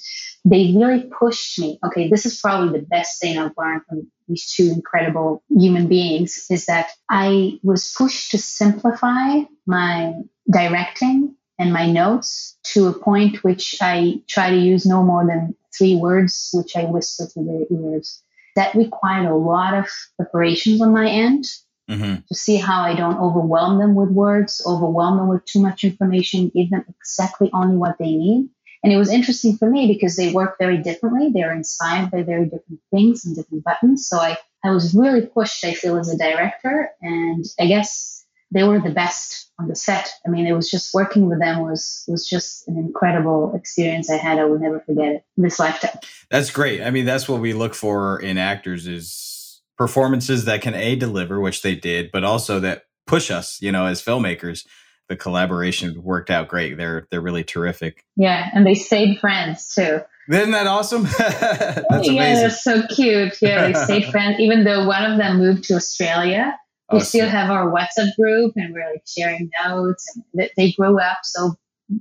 they 0.45 0.75
really 0.77 1.11
pushed 1.19 1.59
me. 1.59 1.79
Okay 1.85 2.09
this 2.09 2.27
is 2.27 2.41
probably 2.41 2.79
the 2.79 2.87
best 2.87 3.21
thing 3.21 3.39
i've 3.39 3.53
learned 3.57 3.83
from 3.89 4.11
these 4.29 4.47
two 4.55 4.71
incredible 4.71 5.43
human 5.51 5.89
beings 5.89 6.47
is 6.51 6.67
that 6.67 6.91
i 7.11 7.59
was 7.63 7.95
pushed 7.97 8.31
to 8.31 8.39
simplify 8.39 9.41
my 9.67 10.13
directing 10.51 11.35
and 11.59 11.73
my 11.73 11.91
notes 11.91 12.59
to 12.65 12.89
a 12.89 12.99
point 12.99 13.43
which 13.45 13.77
i 13.81 14.21
try 14.29 14.51
to 14.51 14.57
use 14.57 14.87
no 14.87 15.03
more 15.03 15.27
than 15.27 15.55
three 15.77 15.97
words 15.97 16.51
which 16.53 16.77
i 16.77 16.85
whisper 16.85 17.27
to 17.33 17.45
their 17.45 17.79
ears. 17.79 18.23
That 18.57 18.75
required 18.75 19.27
a 19.27 19.35
lot 19.35 19.75
of 19.75 19.89
preparations 20.17 20.81
on 20.81 20.93
my 20.93 21.09
end 21.09 21.45
mm-hmm. 21.91 22.17
to 22.27 22.35
see 22.35 22.57
how 22.57 22.83
I 22.83 22.95
don't 22.95 23.19
overwhelm 23.19 23.79
them 23.79 23.95
with 23.95 24.11
words, 24.11 24.63
overwhelm 24.67 25.19
them 25.19 25.29
with 25.29 25.45
too 25.45 25.61
much 25.61 25.85
information, 25.85 26.51
give 26.55 26.71
them 26.71 26.85
exactly 26.89 27.51
only 27.53 27.77
what 27.77 27.99
they 27.99 28.13
need. 28.13 28.49
And 28.83 28.93
it 28.93 28.99
was 28.99 29.11
interesting 29.11 29.57
for 29.57 29.69
me 29.69 29.89
because 29.89 30.17
they 30.17 30.33
work 30.33 30.57
very 30.59 30.77
differently. 30.77 31.31
They're 31.33 31.55
inspired 31.55 32.11
by 32.11 32.23
very 32.23 32.45
different 32.45 32.81
things 32.91 33.25
and 33.25 33.35
different 33.35 33.65
buttons. 33.65 34.07
So 34.07 34.19
I, 34.19 34.37
I 34.63 34.73
was 34.73 34.95
really 34.95 35.23
pushed, 35.23 35.65
I 35.65 35.73
feel, 35.73 35.97
as 35.97 36.13
a 36.13 36.19
director. 36.19 36.91
And 37.01 37.47
I 37.59 37.67
guess 37.67 38.27
they 38.51 38.63
were 38.63 38.81
the 38.81 38.91
best 38.91 39.51
on 39.59 39.69
the 39.69 39.77
set. 39.77 40.13
I 40.27 40.29
mean, 40.29 40.47
it 40.47 40.53
was 40.53 40.71
just 40.71 40.93
working 40.93 41.29
with 41.29 41.41
them 41.41 41.61
was 41.61 42.05
was 42.09 42.29
just 42.29 42.69
an 42.69 42.77
incredible 42.77 43.55
experience 43.55 44.11
I 44.11 44.17
had. 44.17 44.39
I 44.39 44.45
will 44.45 44.59
never 44.59 44.81
forget 44.81 45.09
it 45.15 45.25
in 45.37 45.43
this 45.43 45.59
lifetime. 45.59 45.99
That's 46.31 46.51
great. 46.51 46.83
I 46.83 46.91
mean, 46.91 47.05
that's 47.05 47.29
what 47.29 47.41
we 47.41 47.53
look 47.53 47.75
for 47.75 48.21
in 48.21 48.37
actors 48.39 48.87
is 48.87 49.44
performances 49.77 50.45
that 50.45 50.63
can 50.63 50.75
a 50.75 50.97
deliver, 50.97 51.41
which 51.41 51.63
they 51.63 51.75
did, 51.75 52.11
but 52.13 52.25
also 52.25 52.61
that 52.61 52.85
push 53.07 53.31
us, 53.31 53.61
you 53.61 53.73
know, 53.73 53.87
as 53.87 54.03
filmmakers. 54.03 54.67
The 55.09 55.17
collaboration 55.17 56.03
worked 56.03 56.31
out 56.31 56.49
great. 56.49 56.79
They're 56.79 57.07
they're 57.11 57.21
really 57.21 57.45
terrific. 57.45 58.07
Yeah, 58.17 58.49
and 58.55 58.67
they 58.67 58.75
stayed 58.75 59.21
friends 59.21 59.75
too. 59.75 60.01
Isn't 60.31 60.53
that 60.53 60.67
awesome? 60.67 61.03
That's 61.19 61.87
amazing. 61.91 62.15
Yeah, 62.15 62.35
they're 62.37 62.51
so 62.51 62.87
cute. 62.87 63.37
Yeah, 63.43 63.69
they 63.69 63.75
stayed 63.75 64.05
friends. 64.11 64.41
Even 64.41 64.65
though 64.65 64.87
one 64.87 65.05
of 65.05 65.19
them 65.19 65.39
moved 65.39 65.65
to 65.65 65.75
Australia, 65.75 66.59
we 66.91 67.01
oh, 67.01 67.03
still 67.03 67.29
have 67.29 67.51
our 67.51 67.71
WhatsApp 67.71 68.17
group, 68.19 68.55
and 68.57 68.73
we're 68.73 68.91
like 68.91 69.05
sharing 69.07 69.51
notes. 69.63 70.19
And 70.33 70.51
they 70.57 70.73
grew 70.73 70.99
up 70.99 71.19
so 71.25 71.55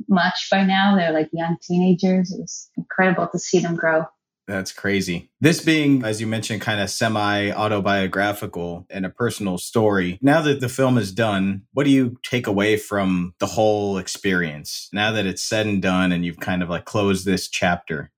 much 0.08 0.48
by 0.50 0.64
now. 0.64 0.96
They're 0.96 1.12
like 1.12 1.30
young 1.34 1.58
teenagers. 1.62 2.32
It 2.32 2.40
was 2.40 2.70
incredible 2.78 3.28
to 3.28 3.40
see 3.40 3.60
them 3.60 3.76
grow. 3.76 4.06
That's 4.48 4.74
crazy. 4.74 5.30
This 5.40 5.64
being, 5.64 6.04
as 6.04 6.20
you 6.20 6.28
mentioned, 6.28 6.62
kind 6.62 6.82
of 6.82 6.90
semi 6.90 7.52
autobiographical 7.52 8.86
and 8.90 9.06
a 9.06 9.10
personal 9.10 9.58
story. 9.58 10.18
Now 10.22 10.42
that 10.42 10.60
the 10.60 10.70
film 10.70 10.98
is 10.98 11.14
done, 11.14 11.64
what 11.74 11.86
do 11.86 11.92
you 11.92 12.18
take 12.24 12.48
away 12.48 12.78
from 12.78 13.34
the 13.40 13.46
whole 13.46 13.98
experience 13.98 14.90
now 14.92 15.12
that 15.12 15.26
it's 15.26 15.42
said 15.42 15.66
and 15.66 15.82
done 15.82 16.12
and 16.12 16.26
you've 16.26 16.40
kind 16.40 16.62
of 16.62 16.70
like 16.70 16.86
closed 16.86 17.26
this 17.26 17.48
chapter? 17.48 18.12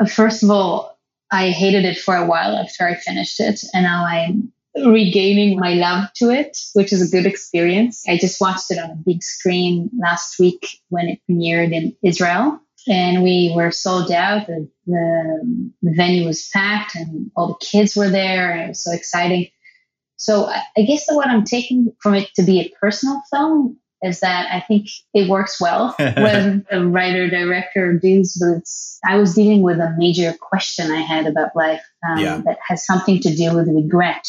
Uh, 0.00 0.06
first 0.06 0.42
of 0.42 0.50
all, 0.50 0.98
I 1.30 1.50
hated 1.50 1.84
it 1.84 1.98
for 1.98 2.14
a 2.14 2.26
while 2.26 2.56
after 2.56 2.86
I 2.86 2.96
finished 2.96 3.40
it. 3.40 3.62
And 3.72 3.84
now 3.84 4.04
I'm 4.04 4.52
regaining 4.76 5.58
my 5.58 5.74
love 5.74 6.12
to 6.16 6.30
it, 6.30 6.58
which 6.74 6.92
is 6.92 7.06
a 7.06 7.10
good 7.10 7.26
experience. 7.26 8.04
I 8.08 8.18
just 8.18 8.40
watched 8.40 8.70
it 8.70 8.78
on 8.78 8.90
a 8.90 8.96
big 8.96 9.22
screen 9.22 9.90
last 9.98 10.38
week 10.38 10.80
when 10.88 11.08
it 11.08 11.20
premiered 11.28 11.72
in 11.72 11.96
Israel 12.02 12.60
and 12.88 13.22
we 13.22 13.52
were 13.54 13.70
sold 13.70 14.10
out. 14.10 14.46
The, 14.46 14.68
the, 14.86 15.72
the, 15.82 15.92
venue 15.94 16.26
was 16.26 16.48
packed, 16.48 16.94
and 16.96 17.30
all 17.36 17.48
the 17.48 17.66
kids 17.66 17.96
were 17.96 18.08
there, 18.08 18.50
and 18.50 18.62
it 18.62 18.68
was 18.68 18.84
so 18.84 18.92
exciting. 18.92 19.48
So 20.16 20.46
I, 20.46 20.62
I 20.76 20.82
guess 20.82 21.06
that 21.06 21.14
what 21.14 21.28
I'm 21.28 21.44
taking 21.44 21.92
from 22.00 22.14
it 22.14 22.28
to 22.34 22.42
be 22.42 22.60
a 22.60 22.72
personal 22.80 23.22
film 23.30 23.78
is 24.02 24.20
that 24.20 24.48
I 24.50 24.60
think 24.60 24.88
it 25.12 25.28
works 25.28 25.60
well 25.60 25.94
when 25.98 26.64
a 26.70 26.84
writer 26.84 27.28
director 27.28 27.98
deals 27.98 28.38
with. 28.40 28.64
I 29.04 29.16
was 29.16 29.34
dealing 29.34 29.62
with 29.62 29.78
a 29.78 29.94
major 29.96 30.34
question 30.40 30.90
I 30.90 31.00
had 31.00 31.26
about 31.26 31.56
life 31.56 31.82
um, 32.08 32.18
yeah. 32.18 32.42
that 32.44 32.58
has 32.66 32.84
something 32.84 33.20
to 33.20 33.34
do 33.34 33.54
with 33.54 33.68
regret 33.68 34.26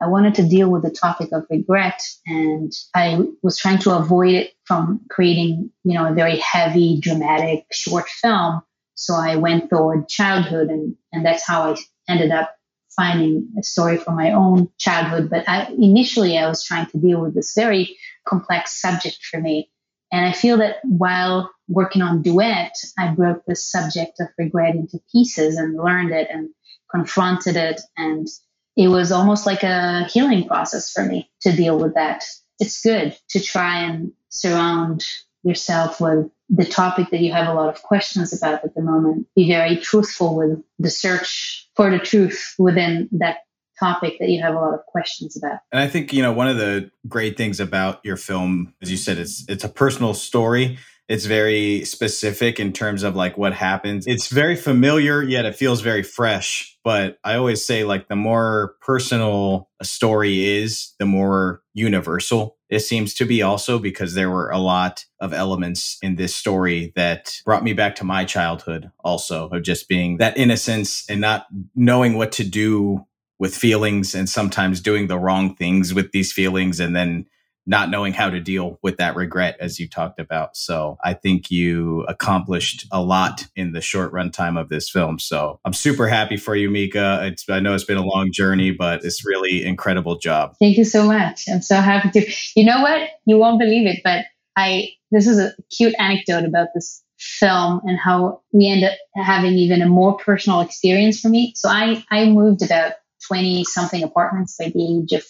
I 0.00 0.06
wanted 0.08 0.34
to 0.36 0.48
deal 0.48 0.70
with 0.70 0.82
the 0.82 0.90
topic 0.90 1.30
of 1.32 1.46
regret 1.48 2.02
and 2.26 2.72
I 2.94 3.20
was 3.42 3.58
trying 3.58 3.78
to 3.80 3.96
avoid 3.96 4.34
it 4.34 4.52
from 4.64 5.00
creating, 5.08 5.70
you 5.84 5.94
know, 5.94 6.06
a 6.06 6.14
very 6.14 6.38
heavy, 6.38 7.00
dramatic 7.00 7.66
short 7.72 8.08
film. 8.08 8.60
So 8.96 9.14
I 9.14 9.36
went 9.36 9.70
toward 9.70 10.08
childhood 10.08 10.68
and, 10.68 10.96
and 11.12 11.24
that's 11.24 11.46
how 11.46 11.72
I 11.72 11.76
ended 12.08 12.32
up 12.32 12.54
finding 12.96 13.48
a 13.58 13.62
story 13.62 13.96
from 13.96 14.16
my 14.16 14.32
own 14.32 14.68
childhood. 14.78 15.30
But 15.30 15.48
I, 15.48 15.66
initially 15.78 16.38
I 16.38 16.48
was 16.48 16.64
trying 16.64 16.86
to 16.86 16.98
deal 16.98 17.20
with 17.20 17.34
this 17.34 17.54
very 17.54 17.96
complex 18.26 18.80
subject 18.80 19.18
for 19.30 19.40
me. 19.40 19.70
And 20.12 20.26
I 20.26 20.32
feel 20.32 20.58
that 20.58 20.76
while 20.84 21.50
working 21.68 22.02
on 22.02 22.22
Duet, 22.22 22.76
I 22.98 23.08
broke 23.08 23.44
the 23.46 23.56
subject 23.56 24.20
of 24.20 24.28
regret 24.38 24.74
into 24.74 25.00
pieces 25.10 25.56
and 25.56 25.76
learned 25.76 26.12
it 26.12 26.28
and 26.30 26.50
confronted 26.90 27.56
it 27.56 27.80
and 27.96 28.28
it 28.76 28.88
was 28.88 29.12
almost 29.12 29.46
like 29.46 29.62
a 29.62 30.04
healing 30.04 30.46
process 30.46 30.90
for 30.90 31.04
me 31.04 31.30
to 31.42 31.54
deal 31.54 31.78
with 31.78 31.94
that. 31.94 32.24
It's 32.58 32.82
good 32.82 33.16
to 33.30 33.40
try 33.40 33.80
and 33.80 34.12
surround 34.28 35.04
yourself 35.42 36.00
with 36.00 36.30
the 36.48 36.64
topic 36.64 37.10
that 37.10 37.20
you 37.20 37.32
have 37.32 37.48
a 37.48 37.54
lot 37.54 37.68
of 37.68 37.82
questions 37.82 38.36
about 38.36 38.64
at 38.64 38.74
the 38.74 38.82
moment. 38.82 39.26
Be 39.34 39.48
very 39.48 39.76
truthful 39.76 40.36
with 40.36 40.62
the 40.78 40.90
search 40.90 41.68
for 41.76 41.90
the 41.90 41.98
truth 41.98 42.54
within 42.58 43.08
that 43.12 43.38
topic 43.78 44.18
that 44.20 44.28
you 44.28 44.40
have 44.40 44.54
a 44.54 44.58
lot 44.58 44.74
of 44.74 44.84
questions 44.86 45.36
about. 45.36 45.58
And 45.72 45.80
I 45.80 45.88
think, 45.88 46.12
you 46.12 46.22
know, 46.22 46.32
one 46.32 46.48
of 46.48 46.56
the 46.56 46.90
great 47.08 47.36
things 47.36 47.60
about 47.60 48.00
your 48.04 48.16
film, 48.16 48.74
as 48.82 48.90
you 48.90 48.96
said, 48.96 49.18
it's 49.18 49.44
it's 49.48 49.64
a 49.64 49.68
personal 49.68 50.14
story 50.14 50.78
it's 51.08 51.26
very 51.26 51.84
specific 51.84 52.58
in 52.58 52.72
terms 52.72 53.02
of 53.02 53.14
like 53.14 53.36
what 53.36 53.52
happens. 53.52 54.06
It's 54.06 54.28
very 54.28 54.56
familiar, 54.56 55.22
yet 55.22 55.44
it 55.44 55.54
feels 55.54 55.82
very 55.82 56.02
fresh. 56.02 56.73
But 56.84 57.18
I 57.24 57.36
always 57.36 57.64
say, 57.64 57.84
like, 57.84 58.08
the 58.08 58.16
more 58.16 58.76
personal 58.82 59.70
a 59.80 59.84
story 59.86 60.44
is, 60.44 60.92
the 60.98 61.06
more 61.06 61.62
universal 61.72 62.56
it 62.68 62.80
seems 62.80 63.14
to 63.14 63.24
be, 63.24 63.40
also 63.40 63.78
because 63.78 64.14
there 64.14 64.30
were 64.30 64.50
a 64.50 64.58
lot 64.58 65.04
of 65.20 65.32
elements 65.32 65.96
in 66.02 66.16
this 66.16 66.34
story 66.34 66.92
that 66.96 67.36
brought 67.44 67.62
me 67.62 67.72
back 67.72 67.94
to 67.96 68.04
my 68.04 68.24
childhood, 68.24 68.90
also, 69.04 69.48
of 69.48 69.62
just 69.62 69.88
being 69.88 70.16
that 70.16 70.36
innocence 70.36 71.08
and 71.08 71.20
not 71.20 71.46
knowing 71.76 72.16
what 72.16 72.32
to 72.32 72.44
do 72.44 73.06
with 73.38 73.54
feelings 73.54 74.14
and 74.14 74.28
sometimes 74.28 74.80
doing 74.80 75.06
the 75.06 75.18
wrong 75.18 75.54
things 75.54 75.94
with 75.94 76.10
these 76.12 76.32
feelings 76.32 76.80
and 76.80 76.96
then 76.96 77.26
not 77.66 77.90
knowing 77.90 78.12
how 78.12 78.28
to 78.30 78.40
deal 78.40 78.78
with 78.82 78.98
that 78.98 79.16
regret 79.16 79.56
as 79.60 79.80
you 79.80 79.88
talked 79.88 80.20
about. 80.20 80.56
So 80.56 80.98
I 81.02 81.14
think 81.14 81.50
you 81.50 82.04
accomplished 82.08 82.86
a 82.92 83.02
lot 83.02 83.46
in 83.56 83.72
the 83.72 83.80
short 83.80 84.12
run 84.12 84.30
time 84.30 84.56
of 84.56 84.68
this 84.68 84.90
film. 84.90 85.18
So 85.18 85.60
I'm 85.64 85.72
super 85.72 86.06
happy 86.06 86.36
for 86.36 86.54
you, 86.54 86.70
Mika. 86.70 87.20
It's, 87.24 87.48
I 87.48 87.60
know 87.60 87.74
it's 87.74 87.84
been 87.84 87.96
a 87.96 88.04
long 88.04 88.30
journey, 88.32 88.70
but 88.70 89.04
it's 89.04 89.24
really 89.24 89.64
incredible 89.64 90.18
job. 90.18 90.54
Thank 90.60 90.76
you 90.76 90.84
so 90.84 91.04
much. 91.04 91.44
I'm 91.48 91.62
so 91.62 91.76
happy 91.76 92.10
to. 92.10 92.32
You 92.54 92.64
know 92.64 92.82
what? 92.82 93.08
You 93.24 93.38
won't 93.38 93.58
believe 93.58 93.86
it, 93.86 94.00
but 94.04 94.26
I 94.56 94.90
this 95.10 95.26
is 95.26 95.38
a 95.38 95.54
cute 95.76 95.94
anecdote 95.98 96.44
about 96.44 96.68
this 96.74 97.02
film 97.18 97.80
and 97.84 97.98
how 97.98 98.40
we 98.52 98.68
end 98.68 98.84
up 98.84 98.92
having 99.14 99.54
even 99.54 99.82
a 99.82 99.86
more 99.86 100.16
personal 100.16 100.60
experience 100.60 101.20
for 101.20 101.28
me. 101.28 101.52
So 101.56 101.68
I 101.68 102.04
I 102.10 102.26
moved 102.26 102.62
about 102.62 102.92
20 103.28 103.64
something 103.64 104.02
apartments 104.02 104.56
by 104.58 104.68
the 104.68 105.00
age 105.00 105.12
of 105.12 105.24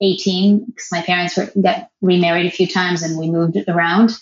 18 0.00 0.66
because 0.66 0.88
my 0.92 1.02
parents 1.02 1.36
were, 1.36 1.50
got 1.60 1.88
remarried 2.00 2.46
a 2.46 2.50
few 2.50 2.66
times 2.66 3.02
and 3.02 3.18
we 3.18 3.30
moved 3.30 3.56
around. 3.68 4.12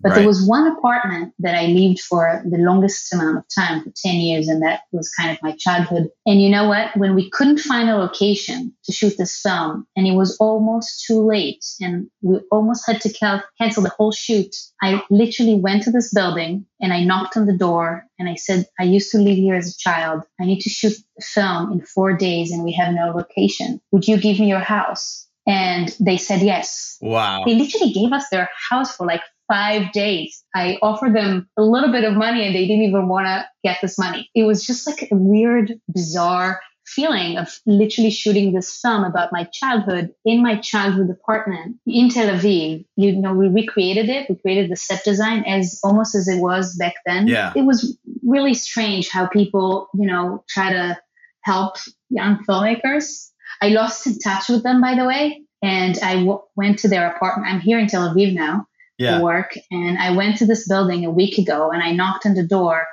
But 0.00 0.10
right. 0.10 0.18
there 0.18 0.26
was 0.26 0.46
one 0.46 0.66
apartment 0.66 1.34
that 1.40 1.54
I 1.54 1.66
lived 1.66 2.00
for 2.00 2.42
the 2.44 2.56
longest 2.58 3.12
amount 3.12 3.38
of 3.38 3.44
time, 3.54 3.82
for 3.82 3.92
10 3.94 4.16
years, 4.16 4.48
and 4.48 4.62
that 4.62 4.82
was 4.92 5.10
kind 5.10 5.30
of 5.30 5.42
my 5.42 5.54
childhood. 5.58 6.10
And 6.26 6.40
you 6.40 6.48
know 6.48 6.68
what? 6.68 6.96
When 6.96 7.14
we 7.14 7.28
couldn't 7.30 7.58
find 7.58 7.90
a 7.90 7.96
location 7.96 8.74
to 8.84 8.92
shoot 8.92 9.18
this 9.18 9.40
film, 9.40 9.86
and 9.96 10.06
it 10.06 10.12
was 10.12 10.36
almost 10.38 11.04
too 11.06 11.20
late, 11.20 11.64
and 11.80 12.10
we 12.22 12.38
almost 12.50 12.86
had 12.86 13.00
to 13.02 13.12
cal- 13.12 13.44
cancel 13.60 13.82
the 13.82 13.90
whole 13.90 14.12
shoot, 14.12 14.56
I 14.82 15.02
literally 15.10 15.54
went 15.54 15.82
to 15.82 15.90
this 15.90 16.12
building 16.12 16.64
and 16.80 16.92
I 16.92 17.04
knocked 17.04 17.36
on 17.36 17.46
the 17.46 17.56
door 17.56 18.06
and 18.18 18.28
I 18.28 18.34
said, 18.34 18.66
I 18.78 18.84
used 18.84 19.10
to 19.12 19.18
live 19.18 19.36
here 19.36 19.54
as 19.54 19.74
a 19.74 19.78
child. 19.78 20.22
I 20.40 20.44
need 20.44 20.60
to 20.60 20.70
shoot 20.70 20.94
the 21.16 21.22
film 21.22 21.72
in 21.72 21.82
four 21.82 22.16
days, 22.16 22.50
and 22.52 22.64
we 22.64 22.72
have 22.72 22.94
no 22.94 23.12
location. 23.14 23.80
Would 23.92 24.08
you 24.08 24.16
give 24.16 24.38
me 24.40 24.48
your 24.48 24.60
house? 24.60 25.26
And 25.46 25.94
they 25.98 26.16
said 26.16 26.42
yes. 26.42 26.98
Wow. 27.00 27.44
They 27.44 27.54
literally 27.54 27.92
gave 27.92 28.12
us 28.12 28.28
their 28.28 28.48
house 28.68 28.94
for 28.94 29.06
like 29.06 29.22
five 29.50 29.90
days. 29.92 30.44
I 30.54 30.78
offered 30.80 31.14
them 31.14 31.48
a 31.56 31.62
little 31.62 31.90
bit 31.90 32.04
of 32.04 32.14
money 32.14 32.46
and 32.46 32.54
they 32.54 32.66
didn't 32.66 32.84
even 32.84 33.08
want 33.08 33.26
to 33.26 33.46
get 33.64 33.78
this 33.82 33.98
money. 33.98 34.30
It 34.34 34.44
was 34.44 34.64
just 34.64 34.86
like 34.86 35.08
a 35.10 35.16
weird, 35.16 35.74
bizarre 35.92 36.60
feeling 36.86 37.36
of 37.36 37.60
literally 37.66 38.10
shooting 38.10 38.52
this 38.52 38.80
film 38.80 39.04
about 39.04 39.32
my 39.32 39.44
childhood 39.52 40.12
in 40.24 40.42
my 40.42 40.56
childhood 40.56 41.10
apartment 41.10 41.76
in 41.86 42.08
Tel 42.08 42.28
Aviv. 42.28 42.84
You 42.96 43.16
know, 43.16 43.34
we 43.34 43.48
recreated 43.48 44.08
it. 44.08 44.28
We 44.28 44.36
created 44.36 44.70
the 44.70 44.76
set 44.76 45.04
design 45.04 45.44
as 45.46 45.78
almost 45.84 46.14
as 46.14 46.28
it 46.28 46.40
was 46.40 46.76
back 46.76 46.94
then. 47.06 47.26
Yeah. 47.26 47.52
It 47.54 47.62
was 47.62 47.96
really 48.22 48.54
strange 48.54 49.08
how 49.08 49.26
people, 49.26 49.88
you 49.94 50.06
know, 50.06 50.44
try 50.48 50.72
to 50.72 50.98
help 51.42 51.76
young 52.08 52.44
filmmakers. 52.48 53.30
I 53.62 53.68
lost 53.68 54.06
in 54.06 54.18
touch 54.18 54.48
with 54.48 54.62
them, 54.62 54.80
by 54.80 54.94
the 54.94 55.04
way. 55.04 55.42
And 55.62 55.98
I 56.02 56.14
w- 56.14 56.40
went 56.56 56.78
to 56.80 56.88
their 56.88 57.10
apartment. 57.10 57.52
I'm 57.52 57.60
here 57.60 57.78
in 57.78 57.86
Tel 57.86 58.08
Aviv 58.08 58.34
now 58.34 58.66
Yeah. 59.00 59.20
work. 59.20 59.56
And 59.70 59.98
I 59.98 60.10
went 60.10 60.36
to 60.38 60.46
this 60.46 60.68
building 60.68 61.06
a 61.06 61.10
week 61.10 61.38
ago 61.38 61.70
and 61.70 61.82
I 61.82 61.92
knocked 61.92 62.26
on 62.26 62.34
the 62.34 62.46
door 62.46 62.86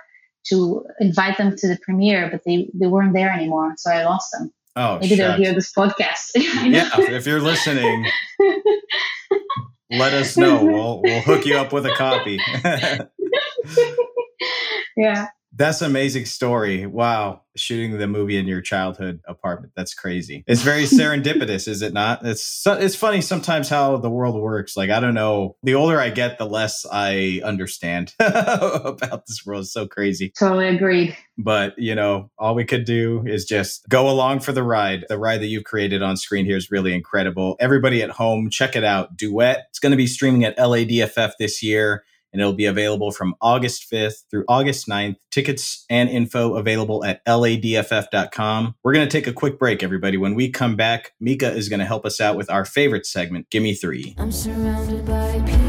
to 0.47 0.85
invite 1.01 1.37
them 1.37 1.55
to 1.57 1.67
the 1.67 1.77
premiere, 1.83 2.29
but 2.31 2.41
they, 2.45 2.69
they 2.73 2.87
weren't 2.87 3.13
there 3.13 3.31
anymore. 3.31 3.73
So 3.77 3.91
I 3.91 4.05
lost 4.05 4.31
them. 4.31 4.53
Oh, 4.77 4.99
Maybe 4.99 5.15
they'll 5.15 5.33
hear 5.33 5.53
this 5.53 5.73
podcast. 5.73 6.31
Yeah, 6.35 6.89
if 6.97 7.25
you're 7.25 7.41
listening, 7.41 8.05
let 9.89 10.13
us 10.13 10.37
know. 10.37 10.63
We'll 10.63 11.01
we'll 11.01 11.21
hook 11.21 11.45
you 11.45 11.57
up 11.57 11.73
with 11.73 11.87
a 11.87 11.95
copy. 11.95 12.39
yeah. 14.97 15.27
That's 15.57 15.81
an 15.81 15.87
amazing 15.87 16.25
story. 16.25 16.85
Wow. 16.85 17.41
Shooting 17.55 17.97
the 17.97 18.07
movie 18.07 18.37
in 18.37 18.45
your 18.45 18.61
childhood 18.61 19.21
apartment. 19.27 19.73
That's 19.75 19.95
crazy. 19.95 20.43
It's 20.45 20.61
very 20.61 20.83
serendipitous, 20.83 21.67
is 21.67 21.81
it 21.81 21.93
not? 21.93 22.23
It's 22.23 22.65
it's 22.67 22.95
funny 22.95 23.21
sometimes 23.21 23.67
how 23.67 23.97
the 23.97 24.09
world 24.09 24.39
works. 24.39 24.77
Like 24.77 24.91
I 24.91 24.99
don't 24.99 25.15
know, 25.15 25.55
the 25.63 25.73
older 25.73 25.99
I 25.99 26.11
get, 26.11 26.37
the 26.37 26.45
less 26.45 26.85
I 26.91 27.41
understand 27.43 28.13
about 28.19 29.25
this 29.25 29.43
world. 29.45 29.63
It's 29.63 29.73
so 29.73 29.87
crazy. 29.87 30.31
Totally 30.37 30.67
agreed. 30.67 31.17
But, 31.39 31.77
you 31.77 31.95
know, 31.95 32.31
all 32.37 32.55
we 32.55 32.65
could 32.65 32.85
do 32.85 33.23
is 33.25 33.45
just 33.45 33.87
go 33.89 34.09
along 34.09 34.41
for 34.41 34.51
the 34.51 34.63
ride. 34.63 35.05
The 35.09 35.17
ride 35.17 35.41
that 35.41 35.47
you've 35.47 35.63
created 35.63 36.01
on 36.01 36.17
screen 36.17 36.45
here 36.45 36.57
is 36.57 36.71
really 36.71 36.93
incredible. 36.93 37.55
Everybody 37.59 38.01
at 38.01 38.09
home, 38.11 38.49
check 38.49 38.75
it 38.75 38.83
out. 38.83 39.17
Duet. 39.17 39.65
It's 39.69 39.79
going 39.79 39.91
to 39.91 39.97
be 39.97 40.07
streaming 40.07 40.43
at 40.43 40.57
LADFF 40.57 41.33
this 41.39 41.61
year 41.61 42.03
and 42.33 42.41
it'll 42.41 42.53
be 42.53 42.65
available 42.65 43.11
from 43.11 43.35
August 43.41 43.89
5th 43.91 44.23
through 44.29 44.45
August 44.47 44.87
9th. 44.87 45.17
Tickets 45.31 45.85
and 45.89 46.09
info 46.09 46.55
available 46.55 47.03
at 47.03 47.25
ladff.com. 47.25 48.75
We're 48.83 48.93
going 48.93 49.07
to 49.07 49.11
take 49.11 49.27
a 49.27 49.33
quick 49.33 49.59
break, 49.59 49.83
everybody. 49.83 50.17
When 50.17 50.35
we 50.35 50.49
come 50.49 50.75
back, 50.75 51.13
Mika 51.19 51.51
is 51.51 51.69
going 51.69 51.79
to 51.79 51.85
help 51.85 52.05
us 52.05 52.19
out 52.21 52.37
with 52.37 52.49
our 52.49 52.65
favorite 52.65 53.05
segment, 53.05 53.49
Gimme 53.49 53.73
Three. 53.73 54.15
I'm 54.17 54.31
surrounded 54.31 55.05
by 55.05 55.41
people, 55.45 55.66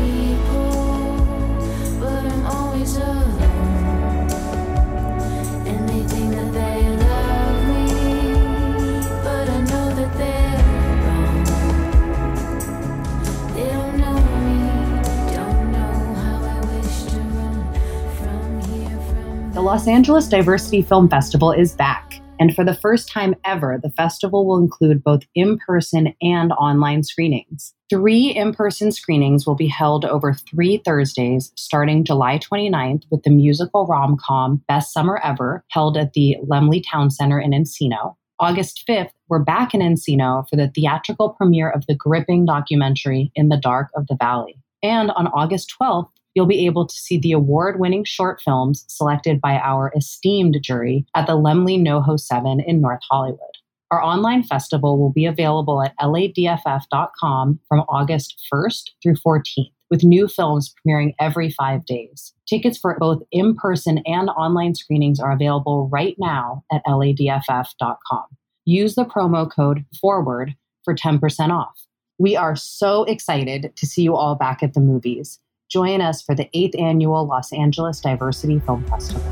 Los 19.69 19.87
Angeles 19.87 20.29
Diversity 20.29 20.81
Film 20.81 21.11
Festival 21.11 21.53
is 21.53 21.75
back. 21.75 22.23
And 22.41 22.55
for 22.55 22.65
the 22.65 22.73
first 22.73 23.07
time 23.07 23.35
ever, 23.45 23.79
the 23.83 23.91
festival 23.91 24.47
will 24.47 24.57
include 24.57 25.05
both 25.05 25.25
in 25.35 25.59
person 25.59 26.15
and 26.23 26.53
online 26.53 27.03
screenings. 27.03 27.75
Three 27.91 28.29
in 28.29 28.55
person 28.55 28.93
screenings 28.93 29.47
will 29.47 29.57
be 29.57 29.67
held 29.67 30.07
over 30.07 30.33
three 30.33 30.79
Thursdays, 30.87 31.53
starting 31.55 32.03
July 32.03 32.39
29th 32.39 33.03
with 33.11 33.25
the 33.25 33.31
musical 33.31 33.85
rom 33.85 34.17
com 34.17 34.65
Best 34.69 34.91
Summer 34.91 35.21
Ever, 35.23 35.63
held 35.71 35.99
at 35.99 36.15
the 36.15 36.39
Laemmle 36.49 36.83
Town 36.91 37.11
Center 37.11 37.39
in 37.39 37.51
Encino. 37.51 38.17
August 38.41 38.85
5th, 38.89 39.11
we're 39.29 39.39
back 39.39 39.75
in 39.75 39.83
Encino 39.83 40.49
for 40.49 40.57
the 40.57 40.71
theatrical 40.75 41.29
premiere 41.35 41.69
of 41.69 41.85
the 41.87 41.95
gripping 41.95 42.47
documentary 42.47 43.31
In 43.35 43.51
the 43.51 43.59
Dark 43.59 43.91
of 43.95 44.07
the 44.07 44.17
Valley. 44.17 44.57
And 44.83 45.11
on 45.11 45.27
August 45.27 45.75
12th, 45.79 46.09
you'll 46.39 46.47
be 46.47 46.67
able 46.67 46.87
to 46.87 46.95
see 46.95 47.19
the 47.19 47.33
award 47.33 47.81
winning 47.81 48.05
short 48.05 48.41
films 48.41 48.85
selected 48.87 49.41
by 49.41 49.59
our 49.59 49.93
esteemed 49.97 50.57
jury 50.63 51.05
at 51.17 51.27
the 51.27 51.33
Laemmle 51.33 51.81
NoHo 51.81 52.17
7 52.17 52.61
in 52.61 52.81
North 52.81 53.01
Hollywood. 53.11 53.41
Our 53.91 54.01
online 54.01 54.45
festival 54.45 55.01
will 55.01 55.11
be 55.11 55.27
available 55.27 55.83
at 55.83 55.97
ladff.com 55.99 57.59
from 57.69 57.81
August 57.89 58.41
1st 58.55 58.91
through 59.03 59.17
14th, 59.17 59.73
with 59.91 60.05
new 60.05 60.29
films 60.29 60.73
premiering 60.87 61.13
every 61.19 61.51
five 61.51 61.85
days. 61.87 62.33
Tickets 62.49 62.79
for 62.79 62.97
both 63.01 63.21
in 63.33 63.57
person 63.57 63.99
and 64.07 64.31
online 64.31 64.77
screenings 64.77 65.19
are 65.19 65.33
available 65.33 65.89
right 65.91 66.15
now 66.21 66.63
at 66.71 66.85
ladff.com. 66.87 68.25
Use 68.65 68.95
the 68.95 69.07
promo 69.07 69.51
code 69.51 69.85
FORWARD 70.01 70.55
for 70.85 70.95
10% 70.95 71.51
off. 71.51 71.85
We 72.17 72.37
are 72.37 72.55
so 72.55 73.03
excited 73.03 73.73
to 73.75 73.87
see 73.87 74.03
you 74.03 74.15
all 74.15 74.37
back 74.37 74.63
at 74.63 74.75
the 74.75 74.81
movies. 74.81 75.41
Join 75.69 76.01
us 76.01 76.23
for 76.23 76.35
the 76.35 76.49
8th 76.55 76.81
annual 76.81 77.27
Los 77.27 77.53
Angeles 77.53 78.01
Diversity 78.01 78.59
Film 78.61 78.83
Festival. 78.87 79.23